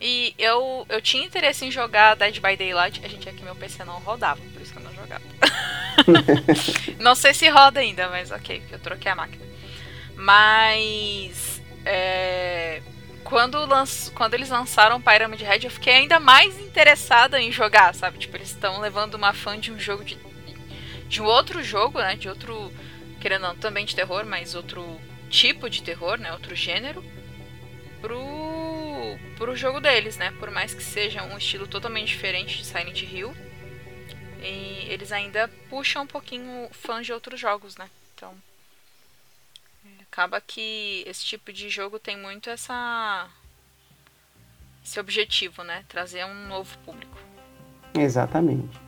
E 0.05 0.35
eu, 0.37 0.85
eu 0.89 1.01
tinha 1.01 1.25
interesse 1.25 1.63
em 1.63 1.71
jogar 1.71 2.15
Dead 2.15 2.35
by 2.41 2.57
Daylight. 2.57 2.99
A 3.05 3.07
gente 3.07 3.29
aqui 3.29 3.41
meu 3.41 3.55
PC 3.55 3.85
não 3.85 3.99
rodava, 3.99 4.41
por 4.51 4.61
isso 4.61 4.73
que 4.73 4.77
eu 4.77 4.83
não 4.83 4.93
jogava. 4.93 5.23
não 6.99 7.15
sei 7.15 7.33
se 7.33 7.47
roda 7.47 7.79
ainda, 7.79 8.09
mas 8.09 8.29
ok, 8.29 8.59
porque 8.59 8.75
eu 8.75 8.79
troquei 8.79 9.09
a 9.09 9.15
máquina. 9.15 9.45
Mas 10.17 11.61
é, 11.85 12.81
quando, 13.23 13.65
lanç, 13.65 14.09
quando 14.13 14.33
eles 14.33 14.49
lançaram 14.49 15.01
Pyramid 15.01 15.41
Head, 15.41 15.65
eu 15.67 15.71
fiquei 15.71 15.93
ainda 15.93 16.19
mais 16.19 16.59
interessada 16.59 17.39
em 17.39 17.49
jogar, 17.49 17.95
sabe? 17.95 18.17
Tipo, 18.17 18.35
eles 18.35 18.49
estão 18.49 18.81
levando 18.81 19.13
uma 19.13 19.31
fã 19.31 19.57
de 19.57 19.71
um 19.71 19.79
jogo 19.79 20.03
de, 20.03 20.17
de 21.07 21.21
um 21.21 21.25
outro 21.25 21.63
jogo, 21.63 21.99
né? 21.99 22.17
De 22.17 22.27
outro, 22.27 22.73
querendo 23.21 23.43
não, 23.43 23.55
também 23.55 23.85
de 23.85 23.95
terror, 23.95 24.25
mas 24.25 24.53
outro 24.53 24.99
tipo 25.29 25.69
de 25.69 25.81
terror, 25.81 26.19
né? 26.19 26.33
Outro 26.33 26.53
gênero, 26.53 27.01
pro, 28.01 28.62
pro 29.37 29.55
jogo 29.55 29.79
deles, 29.79 30.17
né? 30.17 30.31
Por 30.39 30.51
mais 30.51 30.73
que 30.73 30.83
seja 30.83 31.23
um 31.23 31.37
estilo 31.37 31.67
totalmente 31.67 32.07
diferente 32.07 32.57
de 32.57 32.65
Silent 32.65 33.01
Hill, 33.01 33.33
e 34.41 34.87
eles 34.89 35.11
ainda 35.11 35.47
puxam 35.69 36.03
um 36.03 36.07
pouquinho 36.07 36.67
fãs 36.71 37.05
de 37.05 37.13
outros 37.13 37.39
jogos, 37.39 37.77
né? 37.77 37.89
Então 38.15 38.33
acaba 40.01 40.39
que 40.39 41.03
esse 41.07 41.25
tipo 41.25 41.51
de 41.51 41.69
jogo 41.69 41.97
tem 41.97 42.15
muito 42.15 42.49
essa 42.49 43.27
esse 44.83 44.99
objetivo, 44.99 45.63
né? 45.63 45.83
Trazer 45.87 46.25
um 46.25 46.47
novo 46.47 46.77
público. 46.79 47.17
Exatamente. 47.97 48.79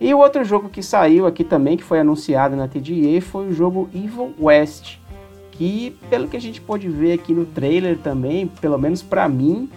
E 0.00 0.14
o 0.14 0.18
outro 0.18 0.44
jogo 0.44 0.68
que 0.68 0.82
saiu 0.82 1.26
aqui 1.26 1.44
também, 1.44 1.76
que 1.76 1.82
foi 1.82 2.00
anunciado 2.00 2.56
na 2.56 2.68
TGE, 2.68 3.20
foi 3.20 3.48
o 3.48 3.52
jogo 3.52 3.90
Evil 3.94 4.34
West, 4.38 4.98
que 5.52 5.96
pelo 6.10 6.28
que 6.28 6.36
a 6.36 6.40
gente 6.40 6.60
pôde 6.60 6.88
ver 6.88 7.12
aqui 7.12 7.32
no 7.32 7.44
trailer 7.44 7.96
também, 7.98 8.46
pelo 8.46 8.78
menos 8.78 9.02
para 9.02 9.28
mim, 9.28 9.70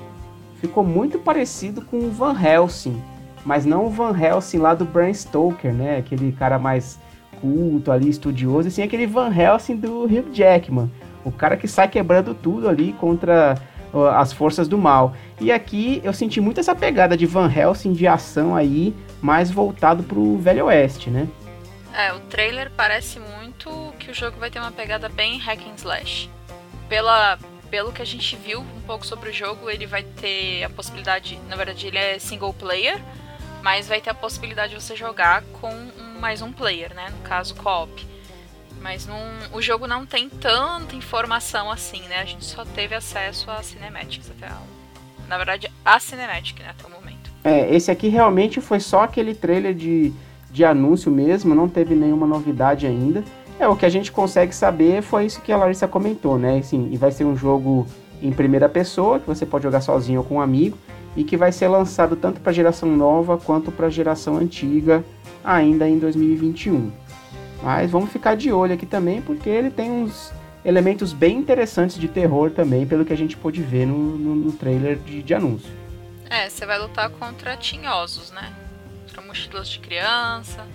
ficou 0.59 0.83
muito 0.83 1.19
parecido 1.19 1.81
com 1.81 1.97
o 1.99 2.09
Van 2.09 2.35
Helsing, 2.39 2.99
mas 3.45 3.65
não 3.65 3.85
o 3.85 3.89
Van 3.89 4.17
Helsing 4.17 4.57
lá 4.57 4.73
do 4.73 4.85
Bram 4.85 5.13
Stoker, 5.13 5.73
né? 5.73 5.97
Aquele 5.97 6.31
cara 6.31 6.57
mais 6.57 6.99
culto 7.39 7.91
ali, 7.91 8.09
estudioso, 8.09 8.69
assim, 8.69 8.81
aquele 8.81 9.05
Van 9.05 9.31
Helsing 9.31 9.75
do 9.75 10.05
Hugh 10.05 10.33
Jackman, 10.33 10.89
o 11.23 11.31
cara 11.31 11.57
que 11.57 11.67
sai 11.67 11.87
quebrando 11.87 12.33
tudo 12.33 12.67
ali 12.67 12.93
contra 12.93 13.55
uh, 13.93 14.05
as 14.07 14.33
forças 14.33 14.67
do 14.67 14.77
mal. 14.77 15.13
E 15.39 15.51
aqui 15.51 16.01
eu 16.03 16.13
senti 16.13 16.41
muito 16.41 16.59
essa 16.59 16.73
pegada 16.73 17.15
de 17.15 17.25
Van 17.25 17.51
Helsing 17.51 17.93
de 17.93 18.07
ação 18.07 18.55
aí, 18.55 18.95
mais 19.21 19.51
voltado 19.51 20.03
pro 20.03 20.37
Velho 20.37 20.65
Oeste, 20.65 21.09
né? 21.09 21.27
É, 21.93 22.13
o 22.13 22.19
trailer 22.21 22.71
parece 22.75 23.19
muito 23.19 23.84
jogo 24.15 24.37
vai 24.39 24.49
ter 24.49 24.59
uma 24.59 24.71
pegada 24.71 25.09
bem 25.09 25.37
hack 25.37 25.59
and 25.67 25.75
slash. 25.75 26.29
Pela, 26.87 27.37
pelo 27.69 27.91
que 27.91 28.01
a 28.01 28.05
gente 28.05 28.35
viu 28.35 28.61
um 28.61 28.81
pouco 28.87 29.05
sobre 29.05 29.29
o 29.29 29.33
jogo, 29.33 29.69
ele 29.69 29.85
vai 29.85 30.03
ter 30.03 30.63
a 30.63 30.69
possibilidade, 30.69 31.39
na 31.49 31.55
verdade 31.55 31.87
ele 31.87 31.97
é 31.97 32.17
single 32.17 32.53
player, 32.53 32.99
mas 33.61 33.87
vai 33.87 33.99
ter 33.99 34.11
a 34.11 34.13
possibilidade 34.13 34.73
de 34.73 34.81
você 34.81 34.95
jogar 34.95 35.43
com 35.59 35.73
um, 35.73 36.19
mais 36.19 36.41
um 36.41 36.51
player, 36.51 36.93
né? 36.93 37.09
No 37.09 37.21
caso, 37.27 37.55
co-op. 37.55 38.07
Mas 38.81 39.07
não, 39.07 39.17
o 39.51 39.61
jogo 39.61 39.87
não 39.87 40.05
tem 40.05 40.29
tanta 40.29 40.95
informação 40.95 41.71
assim, 41.71 42.01
né? 42.03 42.19
A 42.21 42.25
gente 42.25 42.45
só 42.45 42.63
teve 42.63 42.93
acesso 42.93 43.49
a 43.49 43.61
cinematics 43.63 44.29
até 44.29 44.45
a, 44.45 44.57
Na 45.27 45.37
verdade, 45.37 45.71
a 45.83 45.99
cinematic, 45.99 46.59
né, 46.59 46.69
até 46.69 46.85
o 46.85 46.91
momento. 46.91 47.31
É, 47.43 47.73
esse 47.73 47.89
aqui 47.89 48.07
realmente 48.07 48.61
foi 48.61 48.79
só 48.79 49.03
aquele 49.03 49.33
trailer 49.33 49.73
de, 49.73 50.13
de 50.51 50.63
anúncio 50.63 51.11
mesmo, 51.11 51.55
não 51.55 51.67
teve 51.67 51.95
nenhuma 51.95 52.27
novidade 52.27 52.85
ainda. 52.85 53.23
É, 53.59 53.67
o 53.67 53.75
que 53.75 53.85
a 53.85 53.89
gente 53.89 54.11
consegue 54.11 54.53
saber 54.53 55.01
foi 55.01 55.25
isso 55.25 55.41
que 55.41 55.51
a 55.51 55.57
Larissa 55.57 55.87
comentou, 55.87 56.37
né? 56.37 56.59
Assim, 56.59 56.89
e 56.91 56.97
vai 56.97 57.11
ser 57.11 57.23
um 57.23 57.35
jogo 57.35 57.87
em 58.21 58.31
primeira 58.31 58.67
pessoa, 58.67 59.19
que 59.19 59.27
você 59.27 59.45
pode 59.45 59.63
jogar 59.63 59.81
sozinho 59.81 60.19
ou 60.19 60.25
com 60.25 60.35
um 60.35 60.41
amigo 60.41 60.77
e 61.15 61.23
que 61.23 61.37
vai 61.37 61.51
ser 61.51 61.67
lançado 61.67 62.15
tanto 62.15 62.41
para 62.41 62.51
a 62.51 62.53
geração 62.53 62.89
nova 62.95 63.37
quanto 63.37 63.71
para 63.71 63.87
a 63.87 63.89
geração 63.89 64.37
antiga 64.37 65.03
ainda 65.43 65.87
em 65.87 65.97
2021. 65.97 66.91
Mas 67.63 67.89
vamos 67.89 68.11
ficar 68.11 68.35
de 68.35 68.51
olho 68.51 68.73
aqui 68.73 68.85
também 68.85 69.21
porque 69.21 69.49
ele 69.49 69.69
tem 69.69 69.89
uns 69.89 70.33
elementos 70.63 71.13
bem 71.13 71.37
interessantes 71.37 71.97
de 71.97 72.07
terror 72.07 72.51
também, 72.51 72.85
pelo 72.85 73.05
que 73.05 73.13
a 73.13 73.17
gente 73.17 73.37
pôde 73.37 73.61
ver 73.61 73.85
no, 73.85 74.17
no, 74.17 74.35
no 74.35 74.51
trailer 74.51 74.97
de, 74.97 75.21
de, 75.21 75.33
anúncio. 75.33 75.69
É, 76.29 76.49
você 76.49 76.65
vai 76.65 76.79
lutar 76.79 77.09
contra 77.11 77.55
tinhosos, 77.55 78.31
né? 78.31 78.51
Contra 79.05 79.21
mochilas 79.21 79.69
de 79.69 79.79
criança. 79.79 80.65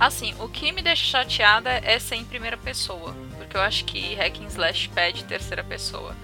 Assim, 0.00 0.34
o 0.40 0.48
que 0.48 0.72
me 0.72 0.80
deixa 0.80 1.04
chateada 1.04 1.70
é 1.84 1.98
ser 1.98 2.16
em 2.16 2.24
primeira 2.24 2.56
pessoa, 2.56 3.14
porque 3.36 3.56
eu 3.56 3.60
acho 3.60 3.84
que 3.84 4.14
Hack 4.14 4.40
and 4.40 4.46
Slash 4.46 4.88
pede 4.88 5.24
terceira 5.24 5.62
pessoa 5.62 6.16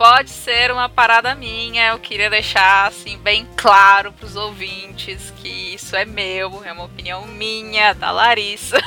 pode 0.00 0.30
ser 0.30 0.72
uma 0.72 0.88
parada 0.88 1.34
minha. 1.34 1.88
Eu 1.88 1.98
queria 1.98 2.30
deixar 2.30 2.88
assim 2.88 3.18
bem 3.18 3.46
claro 3.54 4.10
para 4.10 4.24
os 4.24 4.34
ouvintes 4.34 5.30
que 5.36 5.74
isso 5.74 5.94
é 5.94 6.06
meu, 6.06 6.64
é 6.64 6.72
uma 6.72 6.84
opinião 6.84 7.26
minha, 7.26 7.92
da 7.92 8.10
Larissa. 8.10 8.78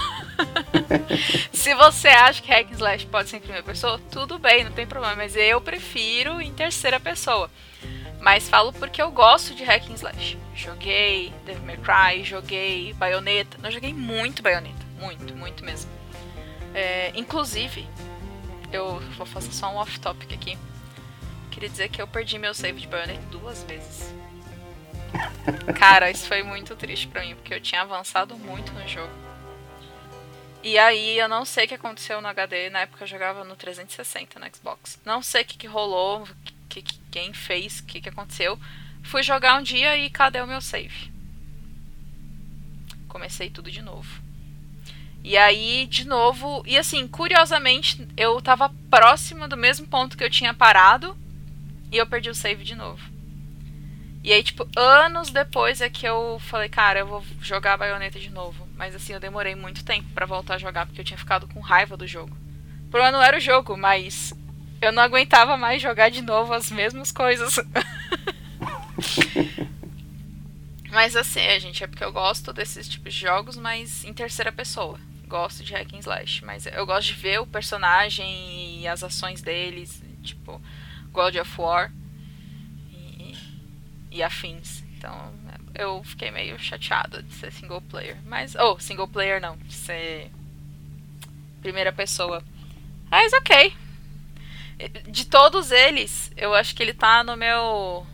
Se 1.53 1.75
você 1.75 2.07
acha 2.07 2.41
que 2.41 2.51
hack 2.51 2.71
and 2.71 2.73
slash 2.73 3.05
pode 3.05 3.29
ser 3.29 3.37
em 3.37 3.41
primeira 3.41 3.63
pessoa, 3.63 4.01
tudo 4.11 4.39
bem, 4.39 4.63
não 4.63 4.71
tem 4.71 4.87
problema. 4.87 5.15
Mas 5.17 5.35
eu 5.35 5.61
prefiro 5.61 6.41
em 6.41 6.51
terceira 6.51 6.99
pessoa. 6.99 7.47
Mas 8.23 8.47
falo 8.47 8.71
porque 8.71 9.01
eu 9.01 9.11
gosto 9.11 9.53
de 9.53 9.65
hack 9.65 9.89
and 9.89 9.95
slash. 9.95 10.37
Joguei 10.55 11.33
Devil 11.45 11.63
May 11.63 11.77
Cry, 11.77 12.23
joguei 12.23 12.93
Bayonetta. 12.93 13.57
Não 13.61 13.69
joguei 13.69 13.93
muito 13.93 14.41
Bayonetta, 14.41 14.85
muito, 14.97 15.35
muito 15.35 15.65
mesmo. 15.65 15.91
É, 16.73 17.11
inclusive, 17.15 17.85
eu 18.71 19.01
vou 19.17 19.25
fazer 19.25 19.51
só 19.51 19.67
um 19.73 19.75
off-topic 19.75 20.33
aqui. 20.33 20.57
Queria 21.51 21.67
dizer 21.67 21.89
que 21.89 22.01
eu 22.01 22.07
perdi 22.07 22.39
meu 22.39 22.53
save 22.53 22.79
de 22.79 22.87
Bayonetta 22.87 23.25
duas 23.29 23.61
vezes. 23.63 24.13
Cara, 25.77 26.09
isso 26.09 26.25
foi 26.25 26.43
muito 26.43 26.77
triste 26.77 27.09
pra 27.09 27.23
mim, 27.23 27.35
porque 27.35 27.53
eu 27.53 27.59
tinha 27.59 27.81
avançado 27.81 28.37
muito 28.37 28.71
no 28.71 28.87
jogo. 28.87 29.11
E 30.63 30.79
aí 30.79 31.19
eu 31.19 31.27
não 31.27 31.43
sei 31.43 31.65
o 31.65 31.67
que 31.67 31.75
aconteceu 31.75 32.21
no 32.21 32.27
HD, 32.29 32.69
na 32.69 32.79
época 32.79 33.03
eu 33.03 33.07
jogava 33.07 33.43
no 33.43 33.57
360 33.57 34.39
no 34.39 34.45
Xbox. 34.55 34.97
Não 35.03 35.21
sei 35.21 35.41
o 35.41 35.45
que, 35.45 35.57
que 35.57 35.67
rolou, 35.67 36.25
que, 36.73 36.81
que, 36.81 36.99
quem 37.11 37.33
fez, 37.33 37.79
o 37.79 37.83
que, 37.83 38.01
que 38.01 38.09
aconteceu. 38.09 38.59
Fui 39.03 39.21
jogar 39.21 39.59
um 39.59 39.63
dia 39.63 39.97
e 39.97 40.09
cadê 40.09 40.41
o 40.41 40.47
meu 40.47 40.61
save? 40.61 41.11
Comecei 43.07 43.49
tudo 43.49 43.69
de 43.69 43.81
novo. 43.81 44.21
E 45.23 45.37
aí, 45.37 45.87
de 45.89 46.05
novo, 46.05 46.63
e 46.65 46.77
assim, 46.77 47.07
curiosamente, 47.07 48.07
eu 48.17 48.41
tava 48.41 48.73
próximo 48.89 49.47
do 49.47 49.55
mesmo 49.55 49.87
ponto 49.87 50.17
que 50.17 50.23
eu 50.23 50.29
tinha 50.29 50.53
parado 50.53 51.15
e 51.91 51.97
eu 51.97 52.07
perdi 52.07 52.29
o 52.29 52.35
save 52.35 52.63
de 52.63 52.75
novo. 52.75 53.11
E 54.23 54.31
aí, 54.31 54.41
tipo, 54.41 54.67
anos 54.75 55.29
depois 55.29 55.81
é 55.81 55.89
que 55.89 56.05
eu 56.05 56.39
falei, 56.39 56.69
cara, 56.69 56.99
eu 56.99 57.07
vou 57.07 57.23
jogar 57.41 57.77
Bayonetta 57.77 58.19
de 58.19 58.29
novo. 58.29 58.67
Mas 58.75 58.95
assim, 58.95 59.13
eu 59.13 59.19
demorei 59.19 59.53
muito 59.53 59.83
tempo 59.83 60.09
para 60.13 60.25
voltar 60.25 60.55
a 60.55 60.57
jogar, 60.57 60.85
porque 60.85 60.99
eu 61.01 61.05
tinha 61.05 61.17
ficado 61.17 61.47
com 61.47 61.59
raiva 61.59 61.95
do 61.95 62.07
jogo. 62.07 62.35
O 62.87 62.89
problema 62.89 63.17
não 63.17 63.23
era 63.23 63.37
o 63.37 63.41
jogo, 63.41 63.77
mas 63.77 64.33
eu 64.85 64.91
não 64.91 65.03
aguentava 65.03 65.57
mais 65.57 65.81
jogar 65.81 66.09
de 66.09 66.21
novo 66.21 66.53
as 66.53 66.69
mesmas 66.69 67.11
coisas. 67.11 67.55
mas 70.91 71.15
assim, 71.15 71.41
a 71.47 71.59
gente, 71.59 71.83
é 71.83 71.87
porque 71.87 72.03
eu 72.03 72.11
gosto 72.11 72.51
desses 72.53 72.87
tipos 72.87 73.13
de 73.13 73.21
jogos, 73.21 73.57
mas 73.57 74.03
em 74.03 74.13
terceira 74.13 74.51
pessoa. 74.51 74.99
Gosto 75.27 75.63
de 75.63 75.73
hack 75.73 75.93
and 75.93 75.99
slash, 75.99 76.45
mas 76.45 76.65
eu 76.65 76.85
gosto 76.85 77.07
de 77.07 77.13
ver 77.13 77.39
o 77.39 77.47
personagem 77.47 78.79
e 78.81 78.87
as 78.87 79.03
ações 79.03 79.41
deles, 79.41 80.03
tipo 80.21 80.61
God 81.11 81.35
of 81.37 81.51
War 81.59 81.91
e, 82.91 83.35
e 84.11 84.21
afins. 84.21 84.83
Então, 84.97 85.33
eu 85.73 86.03
fiquei 86.03 86.29
meio 86.29 86.59
chateada 86.59 87.23
de 87.23 87.33
ser 87.33 87.51
single 87.51 87.81
player, 87.81 88.17
mas 88.25 88.55
oh, 88.55 88.77
single 88.79 89.07
player 89.07 89.41
não, 89.41 89.57
de 89.57 89.73
ser 89.73 90.29
primeira 91.61 91.91
pessoa. 91.91 92.43
Mas 93.09 93.31
OK. 93.33 93.73
De 95.07 95.25
todos 95.25 95.71
eles, 95.71 96.31
eu 96.35 96.53
acho 96.53 96.75
que 96.75 96.83
ele 96.83 96.93
tá 96.93 97.23
no 97.23 97.35
meu 97.35 98.05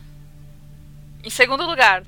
em 1.22 1.30
segundo 1.30 1.66
lugar 1.66 2.02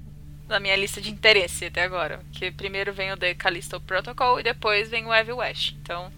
na 0.49 0.61
minha 0.61 0.77
lista 0.77 1.01
de 1.01 1.11
interesse 1.11 1.67
até 1.67 1.83
agora. 1.83 2.21
Que 2.33 2.51
primeiro 2.51 2.93
vem 2.93 3.13
o 3.13 3.17
The 3.17 3.35
Callisto 3.35 3.81
Protocol 3.81 4.39
e 4.39 4.43
depois 4.43 4.89
vem 4.89 5.07
o 5.07 5.15
Evil 5.15 5.39
West. 5.39 5.75
Então, 5.83 6.13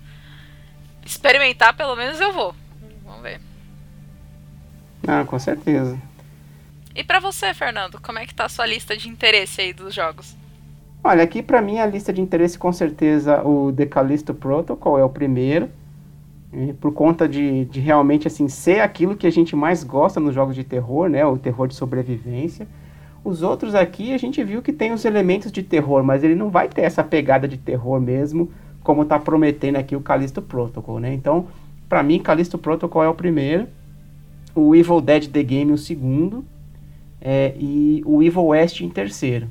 experimentar 1.05 1.77
pelo 1.77 1.95
menos 1.97 2.21
eu 2.21 2.33
vou. 2.33 2.55
Vamos 3.05 3.23
ver. 3.23 3.41
Ah, 5.07 5.25
com 5.25 5.39
certeza. 5.39 5.99
E 6.95 7.03
para 7.03 7.21
você, 7.21 7.53
Fernando, 7.53 8.01
como 8.01 8.19
é 8.19 8.27
que 8.27 8.35
tá 8.35 8.45
a 8.45 8.49
sua 8.49 8.67
lista 8.67 8.97
de 8.97 9.09
interesse 9.09 9.61
aí 9.61 9.73
dos 9.73 9.95
jogos? 9.95 10.37
Olha, 11.03 11.23
aqui 11.23 11.43
para 11.43 11.61
mim 11.61 11.79
a 11.79 11.87
lista 11.87 12.13
de 12.13 12.21
interesse 12.21 12.59
com 12.59 12.73
certeza 12.73 13.43
o 13.43 13.73
The 13.73 13.87
Callisto 13.87 14.33
Protocol 14.33 14.99
é 14.99 15.05
o 15.05 15.09
primeiro. 15.11 15.71
Por 16.81 16.93
conta 16.93 17.29
de, 17.29 17.65
de 17.67 17.81
realmente 17.81 18.27
assim 18.27 18.49
ser 18.49 18.81
aquilo 18.81 19.17
que 19.17 19.27
a 19.27 19.31
gente 19.31 19.57
mais 19.57 19.83
gosta 19.83 20.21
nos 20.21 20.35
jogos 20.35 20.55
de 20.55 20.65
terror, 20.65 21.09
né? 21.09 21.25
O 21.25 21.37
terror 21.37 21.67
de 21.67 21.75
sobrevivência. 21.75 22.67
Os 23.25 23.43
outros 23.43 23.75
aqui 23.75 24.13
a 24.13 24.19
gente 24.19 24.43
viu 24.45 24.61
que 24.61 24.73
tem 24.73 24.93
os 24.93 25.05
elementos 25.05 25.51
de 25.51 25.63
terror, 25.63 26.05
mas 26.05 26.23
ele 26.23 26.35
não 26.35 26.51
vai 26.51 26.69
ter 26.69 26.83
essa 26.83 27.03
pegada 27.03 27.49
de 27.49 27.57
terror 27.57 27.99
mesmo, 28.01 28.51
como 28.83 29.03
está 29.03 29.19
prometendo 29.19 29.77
aqui 29.77 29.97
o 29.97 30.01
Callisto 30.01 30.43
Protocol, 30.43 31.01
né? 31.01 31.15
Então, 31.15 31.47
para 31.89 32.03
mim, 32.03 32.19
Callisto 32.19 32.59
Protocol 32.59 33.03
é 33.03 33.09
o 33.09 33.15
primeiro, 33.15 33.67
o 34.55 34.75
Evil 34.77 35.01
Dead 35.01 35.29
The 35.29 35.43
Game 35.43 35.73
o 35.73 35.79
segundo, 35.79 36.45
é, 37.21 37.55
e 37.59 38.03
o 38.05 38.23
Evil 38.23 38.47
West 38.47 38.83
em 38.83 38.91
terceiro. 38.91 39.49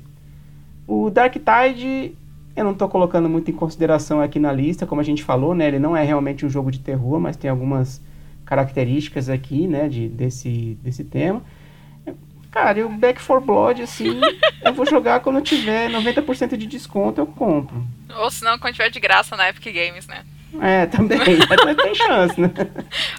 O 0.87 1.09
Dark 1.09 1.33
Tide 1.33 2.15
eu 2.55 2.63
não 2.63 2.71
estou 2.71 2.87
colocando 2.87 3.27
muito 3.27 3.49
em 3.49 3.53
consideração 3.53 4.21
aqui 4.21 4.39
na 4.39 4.51
lista, 4.51 4.85
como 4.85 5.01
a 5.01 5.03
gente 5.03 5.23
falou, 5.23 5.55
né? 5.55 5.67
Ele 5.67 5.79
não 5.79 5.97
é 5.97 6.03
realmente 6.03 6.45
um 6.45 6.49
jogo 6.49 6.71
de 6.71 6.79
terror, 6.79 7.19
mas 7.19 7.35
tem 7.35 7.49
algumas 7.49 8.01
características 8.45 9.29
aqui, 9.29 9.67
né, 9.67 9.87
de, 9.87 10.07
desse, 10.07 10.77
desse 10.83 11.03
tema. 11.03 11.41
Cara, 12.51 12.77
e 12.77 12.83
o 12.83 12.89
Back 12.89 13.19
4 13.23 13.43
Blood, 13.43 13.81
assim, 13.81 14.21
eu 14.63 14.73
vou 14.73 14.85
jogar 14.85 15.21
quando 15.21 15.41
tiver 15.41 15.89
90% 15.89 16.55
de 16.55 16.67
desconto, 16.67 17.19
eu 17.19 17.25
compro. 17.25 17.83
Ou 18.15 18.29
se 18.29 18.43
não, 18.43 18.59
quando 18.59 18.75
tiver 18.75 18.91
de 18.91 18.99
graça 18.99 19.35
na 19.35 19.49
Epic 19.49 19.73
Games, 19.73 20.05
né? 20.05 20.23
É, 20.61 20.85
também. 20.85 21.17
tem 21.81 21.95
chance, 21.95 22.39
né? 22.39 22.51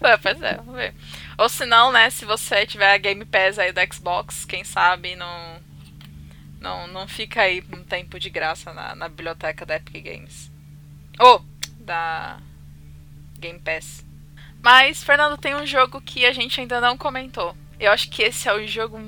Ué, 0.02 0.16
pois 0.18 0.40
é, 0.40 0.56
vamos 0.58 0.76
ver. 0.76 0.94
Ou 1.36 1.48
se 1.48 1.66
não, 1.66 1.90
né, 1.90 2.10
se 2.10 2.24
você 2.24 2.64
tiver 2.64 2.94
a 2.94 2.98
Game 2.98 3.24
Pass 3.24 3.58
aí 3.58 3.72
do 3.72 3.80
Xbox, 3.92 4.44
quem 4.44 4.62
sabe 4.62 5.16
não, 5.16 5.56
não, 6.64 6.86
não 6.86 7.06
fica 7.06 7.42
aí 7.42 7.62
um 7.70 7.84
tempo 7.84 8.18
de 8.18 8.30
graça 8.30 8.72
na, 8.72 8.94
na 8.94 9.06
biblioteca 9.06 9.66
da 9.66 9.76
Epic 9.76 10.02
Games. 10.02 10.50
Ou, 11.20 11.36
oh, 11.36 11.64
da 11.78 12.38
Game 13.38 13.60
Pass. 13.60 14.02
Mas, 14.62 15.04
Fernando, 15.04 15.36
tem 15.36 15.54
um 15.54 15.66
jogo 15.66 16.00
que 16.00 16.24
a 16.24 16.32
gente 16.32 16.58
ainda 16.58 16.80
não 16.80 16.96
comentou. 16.96 17.54
Eu 17.78 17.92
acho 17.92 18.08
que 18.08 18.22
esse 18.22 18.48
é 18.48 18.54
o 18.54 18.66
jogo 18.66 18.98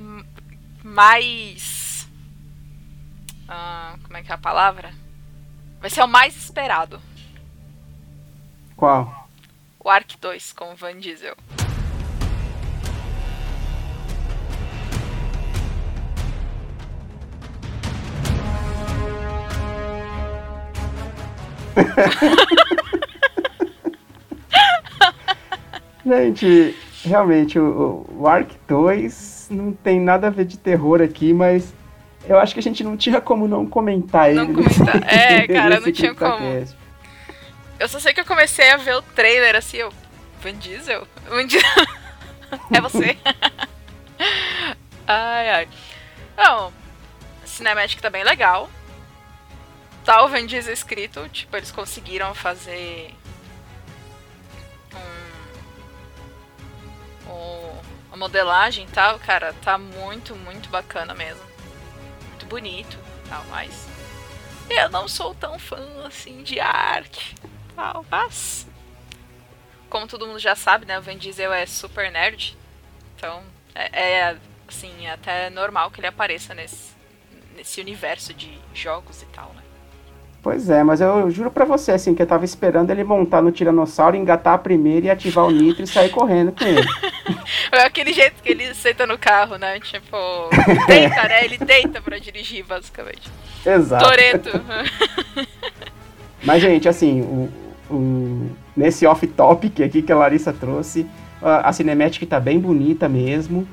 mais. 0.84 2.06
Ah, 3.48 3.96
como 4.02 4.18
é 4.18 4.22
que 4.22 4.30
é 4.30 4.34
a 4.34 4.38
palavra? 4.38 4.92
Vai 5.80 5.88
ser 5.88 6.02
o 6.02 6.08
mais 6.08 6.36
esperado. 6.36 7.00
Qual? 8.76 9.30
O 9.80 9.88
Ark 9.88 10.18
2 10.20 10.52
com 10.52 10.72
o 10.72 10.76
Van 10.76 10.98
Diesel. 10.98 11.36
Gente, 26.06 26.76
realmente, 27.04 27.58
o, 27.58 28.06
o 28.16 28.28
Ark 28.28 28.56
2 28.68 29.48
não 29.50 29.72
tem 29.72 30.00
nada 30.00 30.28
a 30.28 30.30
ver 30.30 30.44
de 30.44 30.56
terror 30.56 31.02
aqui, 31.02 31.32
mas 31.32 31.74
eu 32.28 32.38
acho 32.38 32.54
que 32.54 32.60
a 32.60 32.62
gente 32.62 32.84
não 32.84 32.96
tinha 32.96 33.20
como 33.20 33.48
não 33.48 33.66
comentar 33.66 34.32
não 34.32 34.44
ele. 34.44 34.54
Comentar. 34.54 35.00
Nesse, 35.00 35.14
é, 35.14 35.46
cara, 35.48 35.80
não 35.80 35.92
tinha 35.92 36.14
como. 36.14 36.38
Cast. 36.38 36.76
Eu 37.78 37.88
só 37.88 37.98
sei 37.98 38.14
que 38.14 38.20
eu 38.20 38.24
comecei 38.24 38.70
a 38.70 38.76
ver 38.76 38.96
o 38.96 39.02
trailer 39.02 39.56
assim, 39.56 39.78
eu. 39.78 39.92
Van 40.42 40.54
Diesel? 40.54 41.06
Van 41.28 41.46
Diesel. 41.46 41.86
é 42.72 42.80
você? 42.80 43.16
ai, 45.06 45.50
ai. 45.50 45.68
Não, 46.36 46.72
Cinematic 47.44 48.00
tá 48.00 48.10
bem 48.10 48.22
legal. 48.22 48.70
Tá 50.06 50.24
o 50.24 50.34
escrito, 50.36 51.28
tipo, 51.28 51.56
eles 51.56 51.70
conseguiram 51.70 52.32
fazer 52.32 53.12
a 58.16 58.16
modelagem 58.16 58.86
e 58.86 58.90
tal, 58.90 59.18
cara, 59.18 59.52
tá 59.62 59.76
muito, 59.76 60.34
muito 60.34 60.70
bacana 60.70 61.14
mesmo. 61.14 61.44
Muito 62.28 62.46
bonito 62.46 62.98
e 63.24 63.28
tal, 63.28 63.44
mas 63.50 63.86
eu 64.70 64.88
não 64.88 65.06
sou 65.06 65.34
tão 65.34 65.58
fã 65.58 66.06
assim 66.06 66.42
de 66.42 66.58
arte 66.58 67.34
tal, 67.74 68.04
mas 68.10 68.66
como 69.90 70.08
todo 70.08 70.26
mundo 70.26 70.38
já 70.38 70.56
sabe, 70.56 70.86
né, 70.86 70.98
o 70.98 71.02
Vin 71.02 71.18
Diesel 71.18 71.52
é 71.52 71.66
super 71.66 72.10
nerd, 72.10 72.56
então 73.14 73.42
é, 73.74 74.12
é 74.12 74.38
assim, 74.66 75.06
até 75.08 75.50
normal 75.50 75.90
que 75.90 76.00
ele 76.00 76.06
apareça 76.06 76.54
nesse, 76.54 76.94
nesse 77.54 77.80
universo 77.80 78.32
de 78.32 78.58
jogos 78.72 79.20
e 79.22 79.26
tal, 79.26 79.52
né. 79.52 79.65
Pois 80.46 80.70
é, 80.70 80.84
mas 80.84 81.00
eu 81.00 81.28
juro 81.28 81.50
pra 81.50 81.64
você, 81.64 81.90
assim, 81.90 82.14
que 82.14 82.22
eu 82.22 82.26
tava 82.26 82.44
esperando 82.44 82.88
ele 82.92 83.02
montar 83.02 83.42
no 83.42 83.50
Tiranossauro, 83.50 84.14
engatar 84.14 84.54
a 84.54 84.58
primeira 84.58 85.06
e 85.06 85.10
ativar 85.10 85.44
o 85.44 85.50
nitro 85.50 85.82
e 85.82 85.88
sair 85.88 86.08
correndo 86.08 86.52
com 86.52 86.64
ele. 86.64 86.86
É 87.72 87.82
aquele 87.82 88.12
jeito 88.12 88.40
que 88.42 88.50
ele 88.50 88.72
senta 88.72 89.06
no 89.06 89.18
carro, 89.18 89.56
né? 89.56 89.80
Tipo, 89.80 90.16
deita, 90.86 91.22
né? 91.24 91.44
Ele 91.44 91.58
deita 91.58 92.00
pra 92.00 92.18
dirigir, 92.18 92.64
basicamente. 92.64 93.28
Exato. 93.64 94.04
Toreto. 94.04 94.50
mas, 96.44 96.62
gente, 96.62 96.88
assim, 96.88 97.22
o, 97.22 97.50
o, 97.90 98.50
nesse 98.76 99.04
off-topic 99.04 99.80
aqui 99.80 100.00
que 100.00 100.12
a 100.12 100.16
Larissa 100.16 100.52
trouxe, 100.52 101.06
a, 101.42 101.68
a 101.68 101.72
Cinematic 101.72 102.28
tá 102.28 102.38
bem 102.38 102.58
bonita 102.60 103.08
mesmo. 103.08 103.66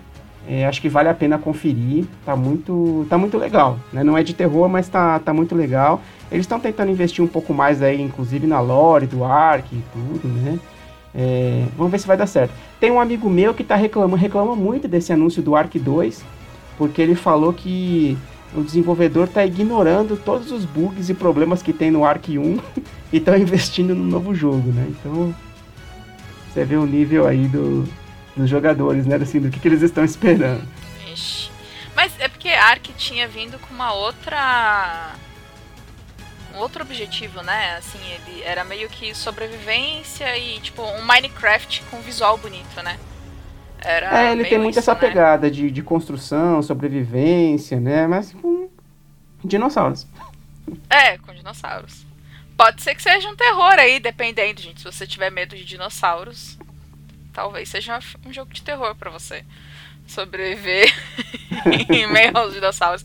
É, 0.47 0.65
acho 0.65 0.81
que 0.81 0.89
vale 0.89 1.09
a 1.09 1.13
pena 1.13 1.37
conferir. 1.37 2.05
Tá 2.25 2.35
muito, 2.35 3.05
tá 3.09 3.17
muito 3.17 3.37
legal. 3.37 3.77
Né? 3.91 4.03
Não 4.03 4.17
é 4.17 4.23
de 4.23 4.33
terror, 4.33 4.67
mas 4.67 4.89
tá, 4.89 5.19
tá 5.19 5.33
muito 5.33 5.55
legal. 5.55 6.01
Eles 6.31 6.43
estão 6.43 6.59
tentando 6.59 6.91
investir 6.91 7.23
um 7.23 7.27
pouco 7.27 7.53
mais 7.53 7.81
aí, 7.81 8.01
inclusive 8.01 8.45
na 8.45 8.59
lore 8.59 9.07
do 9.07 9.23
Ark 9.23 9.67
e 9.71 9.83
tudo, 9.93 10.27
né? 10.27 10.59
É, 11.15 11.65
vamos 11.77 11.91
ver 11.91 11.99
se 11.99 12.07
vai 12.07 12.17
dar 12.17 12.25
certo. 12.25 12.53
Tem 12.79 12.91
um 12.91 12.99
amigo 12.99 13.29
meu 13.29 13.53
que 13.53 13.63
tá 13.63 13.75
reclamando, 13.75 14.15
reclama 14.15 14.55
muito 14.55 14.87
desse 14.87 15.13
anúncio 15.13 15.43
do 15.43 15.55
Ark 15.55 15.77
2, 15.77 16.25
porque 16.77 17.01
ele 17.01 17.13
falou 17.13 17.53
que 17.53 18.17
o 18.55 18.61
desenvolvedor 18.61 19.25
está 19.25 19.45
ignorando 19.45 20.17
todos 20.17 20.51
os 20.51 20.65
bugs 20.65 21.09
e 21.09 21.13
problemas 21.13 21.61
que 21.61 21.71
tem 21.71 21.91
no 21.91 22.03
Ark 22.03 22.37
1 22.37 22.59
e 23.13 23.17
estão 23.17 23.37
investindo 23.37 23.95
no 23.95 24.03
novo 24.03 24.33
jogo, 24.33 24.71
né? 24.71 24.87
Então, 24.89 25.33
você 26.51 26.65
vê 26.65 26.75
o 26.75 26.85
nível 26.85 27.27
aí 27.27 27.47
do, 27.47 27.87
dos 28.35 28.49
jogadores, 28.49 29.05
né? 29.05 29.15
Assim, 29.15 29.39
do 29.39 29.49
que, 29.49 29.59
que 29.59 29.67
eles 29.67 29.81
estão 29.81 30.03
esperando. 30.03 30.67
Ixi. 31.11 31.51
Mas 31.95 32.11
é 32.19 32.27
porque 32.27 32.49
Ark 32.49 32.91
tinha 32.97 33.27
vindo 33.27 33.59
com 33.59 33.73
uma 33.73 33.93
outra 33.93 35.13
um 36.53 36.59
outro 36.59 36.83
objetivo, 36.83 37.41
né? 37.41 37.75
Assim, 37.77 37.99
ele 37.99 38.43
era 38.43 38.63
meio 38.63 38.87
que 38.87 39.13
sobrevivência 39.15 40.37
e 40.37 40.59
tipo 40.59 40.83
um 40.83 41.03
Minecraft 41.03 41.83
com 41.89 41.99
visual 42.01 42.37
bonito, 42.37 42.81
né? 42.83 42.99
Era 43.79 44.27
é, 44.27 44.31
ele 44.31 44.45
tem 44.45 44.57
muito 44.57 44.71
isso, 44.71 44.79
essa 44.79 44.93
né? 44.93 44.99
pegada 44.99 45.51
de, 45.51 45.69
de 45.69 45.81
construção, 45.81 46.61
sobrevivência, 46.61 47.79
né? 47.79 48.07
Mas 48.07 48.33
com 48.33 48.69
dinossauros. 49.43 50.07
É, 50.89 51.17
com 51.17 51.33
dinossauros. 51.33 52.05
Pode 52.55 52.81
ser 52.81 52.95
que 52.95 53.01
seja 53.01 53.27
um 53.27 53.35
terror 53.35 53.73
aí, 53.73 53.99
dependendo, 53.99 54.61
gente. 54.61 54.79
Se 54.79 54.85
você 54.85 55.05
tiver 55.05 55.29
medo 55.29 55.55
de 55.55 55.65
dinossauros, 55.65 56.57
talvez 57.33 57.67
seja 57.67 57.99
um 58.25 58.31
jogo 58.31 58.53
de 58.53 58.61
terror 58.61 58.95
para 58.95 59.09
você 59.09 59.43
sobreviver 60.07 60.93
em 61.89 62.07
meio 62.07 62.37
aos 62.37 62.53
dinossauros. 62.53 63.03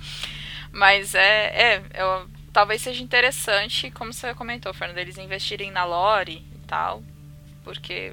Mas 0.70 1.14
é, 1.14 1.46
é 1.46 1.82
eu, 1.94 2.28
talvez 2.52 2.82
seja 2.82 3.02
interessante, 3.02 3.90
como 3.90 4.12
você 4.12 4.34
comentou, 4.34 4.72
Fernando, 4.74 4.98
eles 4.98 5.18
investirem 5.18 5.70
na 5.70 5.84
lore 5.84 6.44
e 6.54 6.66
tal, 6.66 7.02
porque 7.64 8.12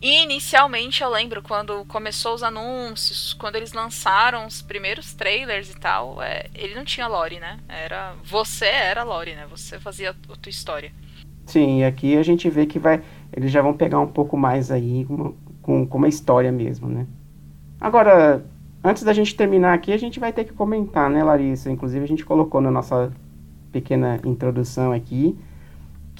inicialmente 0.00 1.02
eu 1.02 1.10
lembro 1.10 1.42
quando 1.42 1.84
começou 1.84 2.34
os 2.34 2.42
anúncios, 2.42 3.34
quando 3.34 3.56
eles 3.56 3.72
lançaram 3.72 4.46
os 4.46 4.62
primeiros 4.62 5.12
trailers 5.12 5.70
e 5.70 5.78
tal, 5.78 6.22
é, 6.22 6.46
ele 6.54 6.74
não 6.74 6.84
tinha 6.84 7.06
lore, 7.06 7.38
né? 7.38 7.58
Era 7.68 8.14
você 8.24 8.66
era 8.66 9.02
lore, 9.02 9.34
né? 9.34 9.46
Você 9.50 9.78
fazia 9.78 10.10
a 10.10 10.36
tua 10.36 10.50
história. 10.50 10.92
Sim, 11.44 11.80
e 11.80 11.84
aqui 11.84 12.16
a 12.16 12.22
gente 12.22 12.48
vê 12.48 12.64
que 12.64 12.78
vai 12.78 13.02
eles 13.32 13.50
já 13.50 13.62
vão 13.62 13.72
pegar 13.72 14.00
um 14.00 14.06
pouco 14.06 14.36
mais 14.36 14.70
aí 14.70 15.06
com, 15.62 15.86
com, 15.86 15.98
uma 15.98 16.08
história 16.08 16.50
mesmo, 16.50 16.88
né? 16.88 17.06
Agora, 17.80 18.44
antes 18.82 19.02
da 19.02 19.12
gente 19.12 19.34
terminar 19.34 19.74
aqui, 19.74 19.92
a 19.92 19.96
gente 19.96 20.20
vai 20.20 20.32
ter 20.32 20.44
que 20.44 20.52
comentar, 20.52 21.08
né, 21.10 21.22
Larissa? 21.22 21.70
Inclusive 21.70 22.04
a 22.04 22.08
gente 22.08 22.24
colocou 22.24 22.60
na 22.60 22.70
nossa 22.70 23.12
pequena 23.72 24.20
introdução 24.24 24.92
aqui 24.92 25.36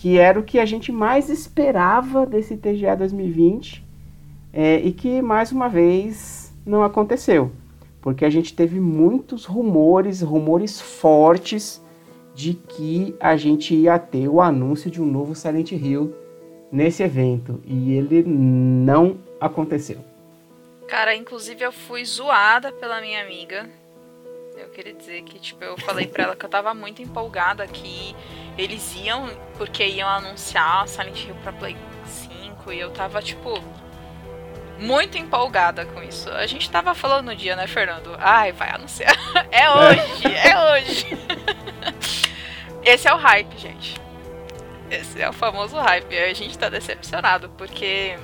que 0.01 0.16
era 0.16 0.40
o 0.40 0.42
que 0.42 0.59
a 0.59 0.64
gente 0.64 0.90
mais 0.90 1.29
esperava 1.29 2.25
desse 2.25 2.57
TGA 2.57 2.96
2020 2.96 3.87
é, 4.51 4.81
e 4.81 4.92
que 4.92 5.20
mais 5.20 5.53
uma 5.53 5.68
vez 5.68 6.55
não 6.64 6.83
aconteceu, 6.83 7.53
porque 8.01 8.25
a 8.25 8.31
gente 8.31 8.55
teve 8.55 8.81
muitos 8.81 9.44
rumores, 9.44 10.23
rumores 10.23 10.81
fortes 10.81 11.85
de 12.35 12.55
que 12.55 13.14
a 13.20 13.37
gente 13.37 13.75
ia 13.75 13.99
ter 13.99 14.27
o 14.27 14.40
anúncio 14.40 14.90
de 14.90 15.03
um 15.03 15.05
novo 15.05 15.35
Silent 15.35 15.73
Hill 15.73 16.14
nesse 16.70 17.02
evento 17.02 17.61
e 17.64 17.94
ele 17.94 18.22
não 18.22 19.18
aconteceu. 19.40 20.04
Cara, 20.87 21.14
inclusive 21.14 21.64
eu 21.64 21.72
fui 21.72 22.04
zoada 22.04 22.72
pela 22.72 23.00
minha 23.00 23.22
amiga 23.22 23.68
eu 24.61 24.68
queria 24.68 24.92
dizer 24.92 25.22
que, 25.22 25.38
tipo, 25.38 25.64
eu 25.64 25.76
falei 25.78 26.06
pra 26.06 26.24
ela 26.24 26.37
que 26.37 26.44
eu 26.44 26.48
tava 26.48 26.74
muito 26.74 27.00
empolgada 27.00 27.66
que 27.66 28.14
eles 28.59 28.94
iam, 28.96 29.28
porque 29.56 29.85
iam 29.87 30.09
anunciar 30.09 30.87
Silent 30.87 31.24
Hill 31.24 31.35
pra 31.42 31.52
Play 31.52 31.76
5 32.04 32.72
e 32.72 32.78
eu 32.78 32.90
tava, 32.90 33.22
tipo, 33.22 33.62
muito 34.78 35.16
empolgada 35.16 35.87
com 35.87 36.02
isso. 36.02 36.28
A 36.30 36.46
gente 36.46 36.70
tava 36.70 36.94
falando 36.94 37.26
no 37.26 37.37
dia, 37.37 37.56
né, 37.56 37.66
Fernando? 37.66 38.14
Ai, 38.18 38.52
vai 38.52 38.70
anunciar. 38.70 39.16
É 39.50 39.68
hoje, 39.70 40.37
é 40.37 40.70
hoje. 40.72 41.06
Esse 42.85 43.09
é 43.09 43.14
o 43.14 43.16
hype, 43.16 43.59
gente. 43.59 43.99
Esse 44.90 45.22
é 45.22 45.29
o 45.29 45.33
famoso 45.33 45.76
hype. 45.76 46.16
A 46.16 46.35
gente 46.35 46.59
tá 46.59 46.68
decepcionado, 46.68 47.48
porque 47.50 48.18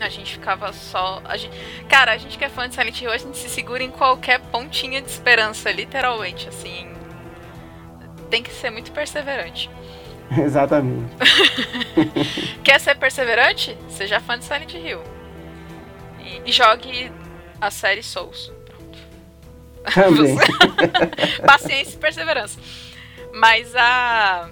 a 0.00 0.08
gente 0.08 0.34
ficava 0.34 0.72
só. 0.72 1.22
A 1.24 1.36
gente... 1.36 1.56
Cara, 1.88 2.12
a 2.12 2.16
gente 2.16 2.36
que 2.36 2.44
é 2.44 2.48
fã 2.48 2.68
de 2.68 2.74
Silent 2.74 3.00
Hill, 3.00 3.10
a 3.10 3.18
gente 3.18 3.38
se 3.38 3.48
segura 3.48 3.82
em 3.82 3.90
qualquer 3.90 4.40
pontinha 4.40 5.00
de 5.00 5.08
esperança, 5.08 5.70
literalmente, 5.70 6.48
assim. 6.48 6.92
Tem 8.28 8.42
que 8.42 8.52
ser 8.52 8.70
muito 8.70 8.92
perseverante. 8.92 9.70
Exatamente. 10.38 11.10
Quer 12.62 12.78
ser 12.80 12.96
perseverante? 12.96 13.76
Seja 13.88 14.20
fã 14.20 14.38
de 14.38 14.44
Silent 14.44 14.74
Hill. 14.74 15.02
E, 16.20 16.42
e 16.46 16.52
jogue 16.52 17.10
a 17.60 17.70
série 17.70 18.02
Souls. 18.02 18.52
Pronto. 18.64 18.98
Também. 19.92 20.36
Paciência 21.44 21.94
e 21.94 21.98
perseverança. 21.98 22.58
Mas 23.34 23.74
a. 23.74 24.50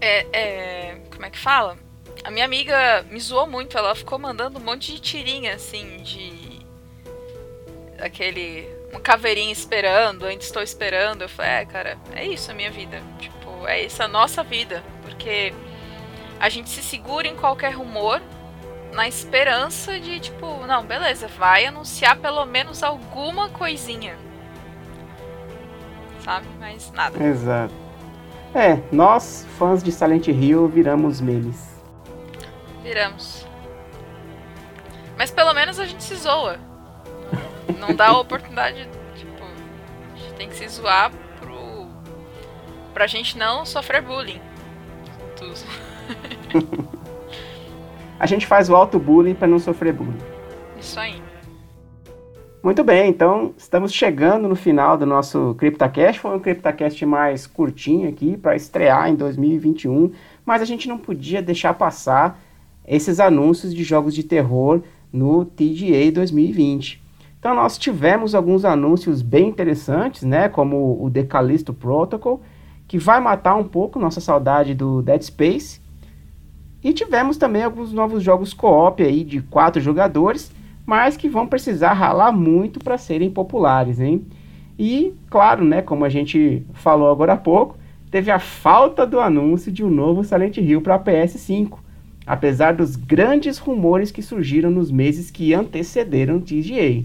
É, 0.00 0.26
é, 0.32 1.00
como 1.10 1.26
é 1.26 1.30
que 1.30 1.38
fala? 1.38 1.76
A 2.24 2.30
minha 2.30 2.44
amiga 2.44 3.04
me 3.10 3.18
zoou 3.20 3.46
muito, 3.46 3.76
ela 3.76 3.94
ficou 3.94 4.18
mandando 4.18 4.58
um 4.58 4.62
monte 4.62 4.92
de 4.92 5.00
tirinha, 5.00 5.54
assim, 5.54 6.02
de. 6.02 6.60
Aquele. 8.00 8.68
Um 8.92 9.00
caveirinho 9.00 9.52
esperando, 9.52 10.24
ainda 10.24 10.42
estou 10.42 10.62
esperando. 10.62 11.22
Eu 11.22 11.28
falei, 11.28 11.50
é, 11.50 11.64
cara, 11.66 11.98
é 12.14 12.26
isso 12.26 12.50
a 12.50 12.54
minha 12.54 12.70
vida. 12.70 13.02
Tipo, 13.18 13.66
é 13.66 13.84
isso 13.84 14.02
a 14.02 14.08
nossa 14.08 14.42
vida. 14.42 14.82
Porque 15.02 15.52
a 16.40 16.48
gente 16.48 16.70
se 16.70 16.82
segura 16.82 17.26
em 17.26 17.36
qualquer 17.36 17.74
rumor 17.74 18.22
na 18.92 19.06
esperança 19.06 20.00
de, 20.00 20.18
tipo, 20.20 20.66
não, 20.66 20.84
beleza, 20.84 21.28
vai 21.28 21.66
anunciar 21.66 22.16
pelo 22.18 22.44
menos 22.46 22.82
alguma 22.82 23.48
coisinha. 23.50 24.16
Sabe? 26.24 26.46
Mas 26.58 26.90
nada. 26.92 27.22
Exato. 27.22 27.87
É, 28.54 28.78
nós, 28.90 29.46
fãs 29.58 29.82
de 29.82 29.92
Silent 29.92 30.28
Hill, 30.28 30.68
viramos 30.68 31.20
memes. 31.20 31.78
Viramos. 32.82 33.46
Mas 35.16 35.30
pelo 35.30 35.52
menos 35.52 35.78
a 35.78 35.84
gente 35.84 36.02
se 36.02 36.14
zoa. 36.16 36.58
Não 37.78 37.94
dá 37.94 38.08
a 38.08 38.16
oportunidade. 38.20 38.88
Tipo, 39.14 39.42
a 40.14 40.16
gente 40.16 40.34
tem 40.34 40.48
que 40.48 40.56
se 40.56 40.68
zoar 40.68 41.10
pro. 41.38 41.88
pra 42.94 43.06
gente 43.06 43.36
não 43.36 43.66
sofrer 43.66 44.00
bullying. 44.00 44.40
a 48.18 48.26
gente 48.26 48.46
faz 48.46 48.68
o 48.68 48.74
auto-bullying 48.74 49.34
para 49.34 49.46
não 49.46 49.58
sofrer 49.58 49.92
bullying. 49.92 50.18
Isso 50.78 50.98
aí. 50.98 51.17
Muito 52.68 52.84
bem, 52.84 53.08
então 53.08 53.54
estamos 53.56 53.94
chegando 53.94 54.46
no 54.46 54.54
final 54.54 54.98
do 54.98 55.06
nosso 55.06 55.54
CryptoCast. 55.54 56.20
Foi 56.20 56.36
um 56.36 56.38
CryptoCast 56.38 57.06
mais 57.06 57.46
curtinho 57.46 58.06
aqui 58.06 58.36
para 58.36 58.54
estrear 58.54 59.08
em 59.08 59.14
2021, 59.14 60.12
mas 60.44 60.60
a 60.60 60.66
gente 60.66 60.86
não 60.86 60.98
podia 60.98 61.40
deixar 61.40 61.72
passar 61.72 62.38
esses 62.86 63.20
anúncios 63.20 63.74
de 63.74 63.82
jogos 63.82 64.14
de 64.14 64.22
terror 64.22 64.82
no 65.10 65.46
TGA 65.46 66.12
2020. 66.12 67.02
Então 67.38 67.54
nós 67.54 67.78
tivemos 67.78 68.34
alguns 68.34 68.66
anúncios 68.66 69.22
bem 69.22 69.48
interessantes, 69.48 70.22
né, 70.22 70.50
como 70.50 71.02
o 71.02 71.10
The 71.10 71.22
Callisto 71.22 71.72
Protocol, 71.72 72.42
que 72.86 72.98
vai 72.98 73.18
matar 73.18 73.54
um 73.54 73.64
pouco 73.64 73.98
nossa 73.98 74.20
saudade 74.20 74.74
do 74.74 75.00
Dead 75.00 75.22
Space. 75.22 75.80
E 76.84 76.92
tivemos 76.92 77.38
também 77.38 77.62
alguns 77.62 77.94
novos 77.94 78.22
jogos 78.22 78.52
co-op 78.52 79.02
aí 79.02 79.24
de 79.24 79.40
quatro 79.40 79.80
jogadores, 79.80 80.52
mas 80.88 81.18
que 81.18 81.28
vão 81.28 81.46
precisar 81.46 81.92
ralar 81.92 82.32
muito 82.32 82.78
para 82.78 82.96
serem 82.96 83.30
populares, 83.30 84.00
hein? 84.00 84.24
E, 84.78 85.12
claro, 85.28 85.62
né, 85.62 85.82
como 85.82 86.02
a 86.02 86.08
gente 86.08 86.64
falou 86.72 87.10
agora 87.10 87.34
há 87.34 87.36
pouco, 87.36 87.76
teve 88.10 88.30
a 88.30 88.38
falta 88.38 89.06
do 89.06 89.20
anúncio 89.20 89.70
de 89.70 89.84
um 89.84 89.90
novo 89.90 90.24
Silent 90.24 90.56
Hill 90.56 90.80
para 90.80 90.98
PS5, 90.98 91.74
apesar 92.26 92.72
dos 92.72 92.96
grandes 92.96 93.58
rumores 93.58 94.10
que 94.10 94.22
surgiram 94.22 94.70
nos 94.70 94.90
meses 94.90 95.30
que 95.30 95.52
antecederam 95.52 96.36
o 96.36 96.40
TGA. 96.40 97.04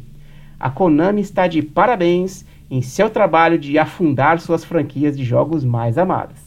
A 0.57 0.69
Konami 0.69 1.19
está 1.19 1.45
de 1.45 1.61
parabéns 1.61 2.45
em 2.71 2.81
seu 2.81 3.09
trabalho 3.09 3.59
de 3.59 3.77
afundar 3.77 4.39
suas 4.39 4.63
franquias 4.63 5.17
de 5.17 5.25
jogos 5.25 5.65
mais 5.65 5.97
amadas. 5.97 6.37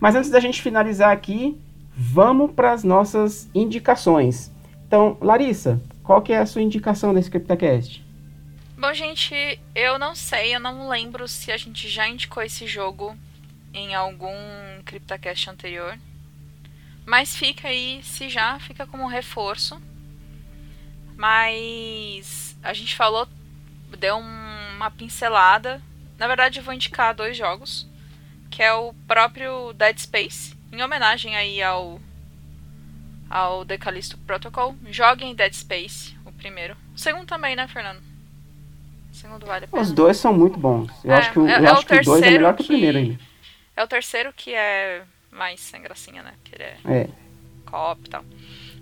Mas 0.00 0.16
antes 0.16 0.28
da 0.28 0.40
gente 0.40 0.60
finalizar 0.60 1.12
aqui, 1.12 1.56
vamos 1.96 2.50
para 2.50 2.72
as 2.72 2.82
nossas 2.82 3.48
indicações. 3.54 4.50
Então, 4.88 5.16
Larissa, 5.20 5.80
qual 6.10 6.20
que 6.20 6.32
é 6.32 6.38
a 6.38 6.46
sua 6.46 6.60
indicação 6.60 7.14
desse 7.14 7.30
CryptoCast? 7.30 8.04
Bom, 8.76 8.92
gente, 8.92 9.32
eu 9.76 9.96
não 9.96 10.12
sei, 10.16 10.56
eu 10.56 10.58
não 10.58 10.88
lembro 10.88 11.28
se 11.28 11.52
a 11.52 11.56
gente 11.56 11.88
já 11.88 12.08
indicou 12.08 12.42
esse 12.42 12.66
jogo 12.66 13.16
em 13.72 13.94
algum 13.94 14.34
CryptoCast 14.84 15.50
anterior. 15.50 15.96
Mas 17.06 17.36
fica 17.36 17.68
aí, 17.68 18.00
se 18.02 18.28
já, 18.28 18.58
fica 18.58 18.84
como 18.88 19.06
reforço. 19.06 19.80
Mas 21.16 22.58
a 22.60 22.74
gente 22.74 22.96
falou, 22.96 23.28
deu 23.96 24.18
uma 24.18 24.90
pincelada. 24.90 25.80
Na 26.18 26.26
verdade, 26.26 26.58
eu 26.58 26.64
vou 26.64 26.74
indicar 26.74 27.14
dois 27.14 27.36
jogos, 27.36 27.86
que 28.50 28.64
é 28.64 28.74
o 28.74 28.92
próprio 29.06 29.72
Dead 29.74 29.96
Space, 29.98 30.56
em 30.72 30.82
homenagem 30.82 31.36
aí 31.36 31.62
ao 31.62 32.00
ao 33.30 33.64
The 33.64 33.78
Callisto 33.78 34.18
Protocol. 34.18 34.74
Joguem 34.90 35.34
Dead 35.34 35.52
Space, 35.54 36.16
o 36.26 36.32
primeiro. 36.32 36.76
O 36.94 36.98
segundo 36.98 37.26
também, 37.26 37.54
né, 37.56 37.66
Fernando? 37.68 38.02
O 39.10 39.14
segundo 39.14 39.46
vale 39.46 39.64
a 39.64 39.68
pena. 39.68 39.82
Os 39.82 39.92
dois 39.92 40.16
são 40.16 40.32
muito 40.34 40.58
bons. 40.58 40.90
Eu 41.04 41.12
É, 41.12 41.16
acho 41.18 41.32
que 41.32 41.38
o, 41.38 41.46
é- 41.48 41.58
eu 41.58 41.64
é 41.64 41.70
acho 41.70 41.82
o 41.82 41.86
que 41.86 41.94
o 41.94 42.02
dois 42.02 42.22
é 42.22 42.30
melhor 42.30 42.54
que 42.56 42.62
o 42.62 42.64
que- 42.64 42.72
primeiro 42.72 42.98
ainda. 42.98 43.20
É 43.76 43.82
o 43.84 43.86
terceiro 43.88 44.32
que 44.34 44.52
é 44.52 45.02
mais 45.30 45.60
sem 45.60 45.80
gracinha, 45.80 46.22
né? 46.22 46.34
Que 46.44 46.54
ele 46.56 46.64
é 46.64 46.76
É. 46.84 47.08
co-op 47.64 48.02
e 48.04 48.10
tal. 48.10 48.24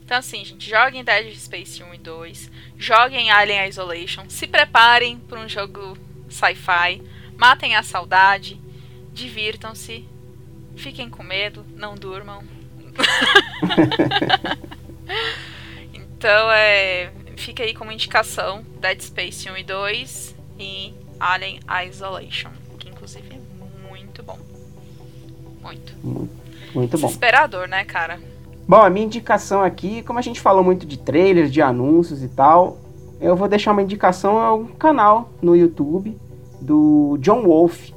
Então, 0.05 0.17
assim, 0.17 0.43
gente, 0.45 0.69
joguem 0.69 1.05
Dead 1.05 1.35
Space 1.37 1.83
1 1.83 1.93
e 1.95 1.99
2. 1.99 2.51
Joguem 2.79 3.31
Alien 3.31 3.69
Isolation. 3.69 4.25
Se 4.31 4.47
preparem 4.47 5.19
para 5.19 5.39
um 5.39 5.47
jogo 5.49 5.97
sci-fi. 6.31 7.03
Matem 7.37 7.77
a 7.77 7.83
saudade. 7.83 8.59
Divirtam-se. 9.13 10.09
Fiquem 10.77 11.11
com 11.11 11.23
medo. 11.23 11.65
Não 11.75 11.95
durmam. 11.95 12.43
então, 15.93 16.51
é. 16.51 17.11
Fica 17.37 17.63
aí 17.63 17.75
como 17.75 17.93
indicação: 17.93 18.65
Dead 18.81 19.01
Space 19.01 19.49
1 19.49 19.57
e 19.57 19.65
2 19.65 20.35
e 20.59 20.95
Alien 21.21 21.61
Isolation. 21.87 22.51
Que, 22.79 22.89
inclusive, 22.89 23.29
é 23.33 23.89
muito 23.89 24.23
bom. 24.23 24.39
Muito. 25.63 25.95
Muito 26.75 26.99
bom. 26.99 27.07
Desesperador, 27.07 27.69
né, 27.69 27.85
cara? 27.85 28.21
Bom, 28.67 28.83
a 28.83 28.91
minha 28.91 29.07
indicação 29.07 29.63
aqui, 29.63 30.03
como 30.03 30.19
a 30.19 30.23
gente 30.23 30.41
falou 30.41 30.63
muito 30.63 30.85
de 30.85 30.99
trailers, 30.99 31.51
de 31.51 31.63
anúncios 31.63 32.23
e 32.23 32.29
tal, 32.29 32.79
eu 33.21 33.35
vou 33.35 33.49
deixar 33.49 33.73
uma 33.73 33.83
indicação 33.83 34.39
ao 34.39 34.65
canal 34.79 35.31
no 35.41 35.57
YouTube 35.57 36.17
do 36.61 37.17
John 37.21 37.45
Wolf. 37.45 37.91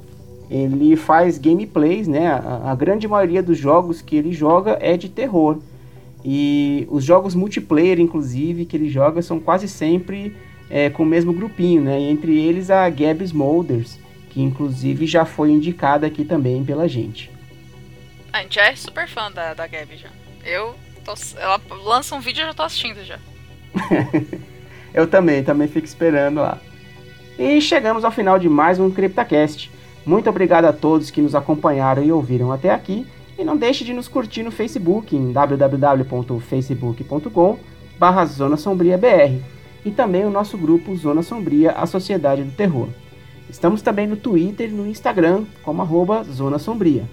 Ele 0.52 0.96
faz 0.96 1.38
gameplays, 1.38 2.06
né? 2.06 2.28
A, 2.28 2.72
a 2.72 2.74
grande 2.74 3.08
maioria 3.08 3.42
dos 3.42 3.56
jogos 3.56 4.02
que 4.02 4.14
ele 4.14 4.32
joga 4.32 4.76
é 4.82 4.98
de 4.98 5.08
terror. 5.08 5.58
E 6.22 6.86
os 6.90 7.02
jogos 7.02 7.34
multiplayer, 7.34 7.98
inclusive, 7.98 8.66
que 8.66 8.76
ele 8.76 8.90
joga 8.90 9.22
são 9.22 9.40
quase 9.40 9.66
sempre 9.66 10.36
é, 10.68 10.90
com 10.90 11.04
o 11.04 11.06
mesmo 11.06 11.32
grupinho, 11.32 11.80
né? 11.80 11.98
E 11.98 12.04
entre 12.04 12.38
eles 12.38 12.70
a 12.70 12.88
Gab 12.90 13.24
Smolders, 13.24 13.98
que 14.28 14.42
inclusive 14.42 15.06
já 15.06 15.24
foi 15.24 15.50
indicada 15.50 16.06
aqui 16.06 16.22
também 16.22 16.62
pela 16.62 16.86
gente. 16.86 17.30
A 18.30 18.42
gente 18.42 18.56
já 18.56 18.66
é 18.66 18.76
super 18.76 19.08
fã 19.08 19.32
da, 19.32 19.54
da 19.54 19.66
Gabi 19.66 19.96
já. 19.96 20.08
Eu 20.44 20.74
tô, 21.02 21.14
ela 21.38 21.58
lança 21.82 22.14
um 22.14 22.20
vídeo 22.20 22.40
e 22.40 22.42
eu 22.42 22.46
já 22.48 22.54
tô 22.54 22.62
assistindo 22.62 23.02
já. 23.04 23.18
eu 24.92 25.06
também, 25.06 25.42
também 25.42 25.66
fico 25.66 25.86
esperando 25.86 26.40
lá. 26.40 26.58
E 27.38 27.58
chegamos 27.60 28.04
ao 28.04 28.10
final 28.10 28.38
de 28.38 28.50
mais 28.50 28.78
um 28.78 28.90
CryptaCast. 28.90 29.70
Muito 30.04 30.28
obrigado 30.28 30.64
a 30.64 30.72
todos 30.72 31.10
que 31.10 31.20
nos 31.20 31.34
acompanharam 31.34 32.02
e 32.02 32.10
ouviram 32.10 32.50
até 32.52 32.70
aqui. 32.70 33.06
E 33.38 33.44
não 33.44 33.56
deixe 33.56 33.84
de 33.84 33.92
nos 33.92 34.08
curtir 34.08 34.42
no 34.42 34.50
Facebook 34.50 35.14
em 35.16 35.32
www.facebook.com 35.32 37.58
Zona 38.26 38.56
Sombria 38.56 38.98
BR 38.98 39.40
e 39.84 39.90
também 39.90 40.24
o 40.24 40.30
nosso 40.30 40.56
grupo 40.58 40.94
Zona 40.96 41.22
Sombria, 41.22 41.72
a 41.72 41.84
Sociedade 41.86 42.42
do 42.42 42.52
Terror. 42.52 42.88
Estamos 43.48 43.82
também 43.82 44.06
no 44.06 44.16
Twitter 44.16 44.70
e 44.70 44.72
no 44.72 44.86
Instagram 44.86 45.44
como 45.62 45.82
arroba 45.82 46.22
Zona 46.24 46.58
Sombria. 46.58 47.04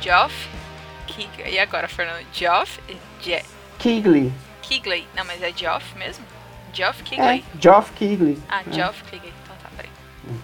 Geoff. 0.07 0.49
E 1.45 1.59
agora, 1.59 1.89
Fernando? 1.89 2.25
Geoff? 2.33 2.81
Je... 3.21 3.43
Kigley. 3.77 4.33
Kigley. 4.63 5.05
Não, 5.17 5.25
mas 5.25 5.43
é 5.43 5.53
Geoff 5.53 5.99
mesmo? 5.99 6.25
Geoff 6.73 7.03
Kigley? 7.03 7.45
É, 7.45 7.61
Geoff 7.61 7.93
Kigley. 7.95 8.41
Ah, 8.49 8.63
é. 8.65 8.73
Geoff 8.73 9.03
Kigley. 9.03 9.33
Então 9.43 9.57
tá, 9.61 9.69
peraí. 9.77 9.91
Hum. 10.29 10.39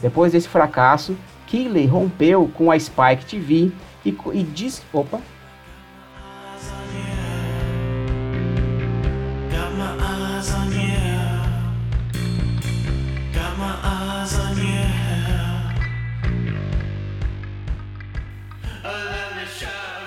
Depois 0.00 0.30
desse 0.30 0.48
fracasso, 0.48 1.18
Keeley 1.52 1.84
rompeu 1.86 2.50
com 2.54 2.70
a 2.70 2.80
Spike 2.80 3.26
TV 3.26 3.70
e, 4.06 4.16
e 4.32 4.42
diz. 4.42 4.82
Opa! 4.90 5.20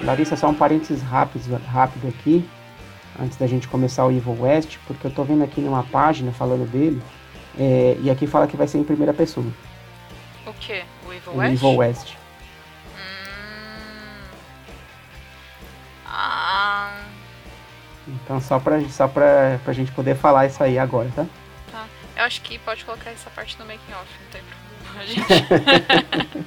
Larissa, 0.02 0.36
só 0.36 0.50
um 0.50 0.54
parênteses 0.56 1.04
rápido, 1.04 1.62
rápido 1.68 2.08
aqui, 2.08 2.44
antes 3.20 3.38
da 3.38 3.46
gente 3.46 3.68
começar 3.68 4.04
o 4.06 4.12
Evil 4.12 4.36
West, 4.42 4.78
porque 4.88 5.06
eu 5.06 5.12
tô 5.12 5.24
vendo 5.24 5.44
aqui 5.44 5.62
numa 5.62 5.84
página 5.84 6.32
falando 6.32 6.68
dele, 6.70 7.00
é, 7.58 7.98
e 8.02 8.10
aqui 8.10 8.26
fala 8.26 8.48
que 8.48 8.58
vai 8.58 8.68
ser 8.68 8.80
em 8.80 8.84
primeira 8.84 9.14
pessoa. 9.14 9.46
O 10.46 10.54
que? 10.54 10.84
O 11.08 11.14
Evil 11.14 11.34
o 11.34 11.38
West? 11.38 11.54
Evil 11.54 11.76
West. 11.76 12.14
Hum... 12.96 14.28
Ah... 16.06 17.06
Então 18.08 18.40
só 18.40 18.60
pra, 18.60 18.80
só 18.90 19.08
pra, 19.08 19.60
pra 19.64 19.74
gente 19.74 19.92
poder 19.92 20.16
falar 20.16 20.46
isso 20.46 20.64
aí 20.64 20.78
agora, 20.78 21.10
tá? 21.16 21.26
Tá. 21.72 21.86
Eu 22.16 22.24
acho 22.24 22.42
que 22.42 22.60
pode 22.60 22.86
colocar 22.86 23.10
essa 23.10 23.30
parte 23.32 23.58
no 23.58 23.66
making 23.66 23.94
off, 23.94 24.08
não 24.24 24.30
tem 24.32 24.42
problema, 24.44 25.06
gente. 25.08 26.46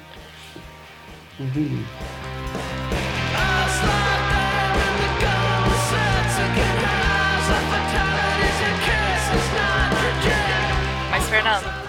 Mas 11.10 11.28
Fernando. 11.28 11.88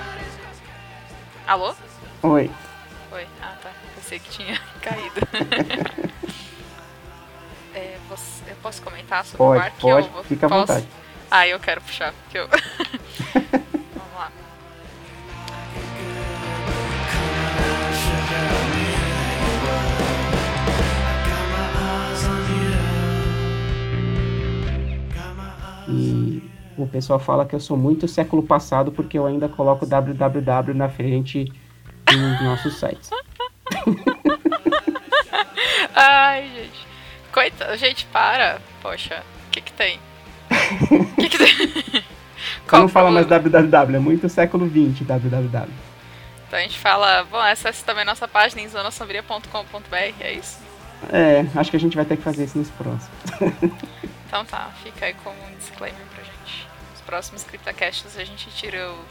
Alô? 1.48 1.76
Oi. 2.22 2.52
Oi. 3.14 3.26
Ah, 3.42 3.56
tá. 3.64 3.72
Pensei 3.96 4.20
que 4.20 4.30
tinha 4.30 4.60
caído. 4.84 5.22
é, 7.74 7.98
você, 8.10 8.52
eu 8.52 8.56
posso 8.62 8.82
comentar 8.82 9.24
sobre 9.24 9.38
pode, 9.38 9.60
o 9.60 9.62
bar? 9.62 9.74
Pode, 9.80 10.10
eu, 10.14 10.24
fica 10.26 10.46
à 10.48 10.50
vontade. 10.50 10.86
Ah, 11.32 11.48
eu 11.48 11.58
quero 11.62 11.80
puxar, 11.80 12.12
porque 12.12 12.40
eu... 12.40 12.50
Vamos 13.96 14.16
lá. 14.18 14.32
E 25.88 26.44
o 26.78 26.86
pessoal 26.86 27.18
fala 27.18 27.46
que 27.46 27.56
eu 27.56 27.62
sou 27.62 27.78
muito 27.78 28.10
século 28.10 28.44
passado 28.44 28.92
porque 28.92 29.18
eu 29.18 29.26
ainda 29.26 29.48
coloco 29.48 29.86
www 29.86 30.74
na 30.74 30.90
frente 30.90 31.50
nos 32.18 32.42
nossos 32.42 32.80
sites. 32.80 33.10
Ai, 35.96 36.50
gente. 36.56 36.88
Coitado, 37.32 37.78
gente, 37.78 38.06
para. 38.08 38.60
Poxa, 38.82 39.24
o 39.48 39.52
que 39.52 39.62
que 39.62 39.74
tem? 39.74 40.00
O 40.92 41.16
que 41.16 41.30
que 41.30 41.38
tem? 41.38 42.04
Não 42.72 42.88
fala 42.88 43.12
mais 43.12 43.28
www, 43.28 43.96
é 43.96 44.00
muito 44.00 44.30
século 44.30 44.66
20 44.68 45.04
www. 45.04 45.70
Então 46.48 46.58
a 46.58 46.62
gente 46.62 46.80
fala, 46.80 47.24
bom, 47.26 47.38
acesse 47.38 47.84
também 47.84 48.06
nossa 48.06 48.28
página 48.28 48.62
em 48.62 48.68
zonasombria.com.br, 48.68 49.96
é 50.20 50.34
isso? 50.34 50.58
É, 51.12 51.46
acho 51.56 51.70
que 51.72 51.78
a 51.78 51.80
gente 51.80 51.96
vai 51.96 52.06
ter 52.06 52.18
que 52.18 52.24
fazer 52.24 52.46
isso 52.46 52.58
nos 52.58 52.70
próximos. 52.72 53.10
então 54.28 54.44
tá, 54.46 54.72
fica 54.84 55.06
aí 55.06 55.14
como 55.24 55.36
um 55.46 55.56
disclaimer 55.58 56.02
pra 56.14 56.24
gente. 56.24 56.68
Nos 56.92 57.02
próximos 57.02 57.44
CryptoCasts 57.44 58.18
a 58.18 58.24
gente 58.24 58.50
tira 58.52 58.92
o... 58.92 59.06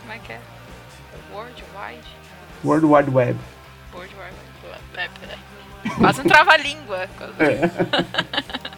Como 0.00 0.12
é 0.12 0.18
que 0.18 0.32
é? 0.32 0.40
World 1.32 1.62
Wide? 1.74 2.06
World 2.64 2.84
Wide 2.84 3.10
Web. 3.10 3.36
World 3.94 4.12
Wide 4.14 4.34
Web, 4.64 4.80
é, 4.96 5.88
Quase 5.96 6.20
um 6.20 6.24
trava-língua. 6.24 7.08
É. 7.38 8.68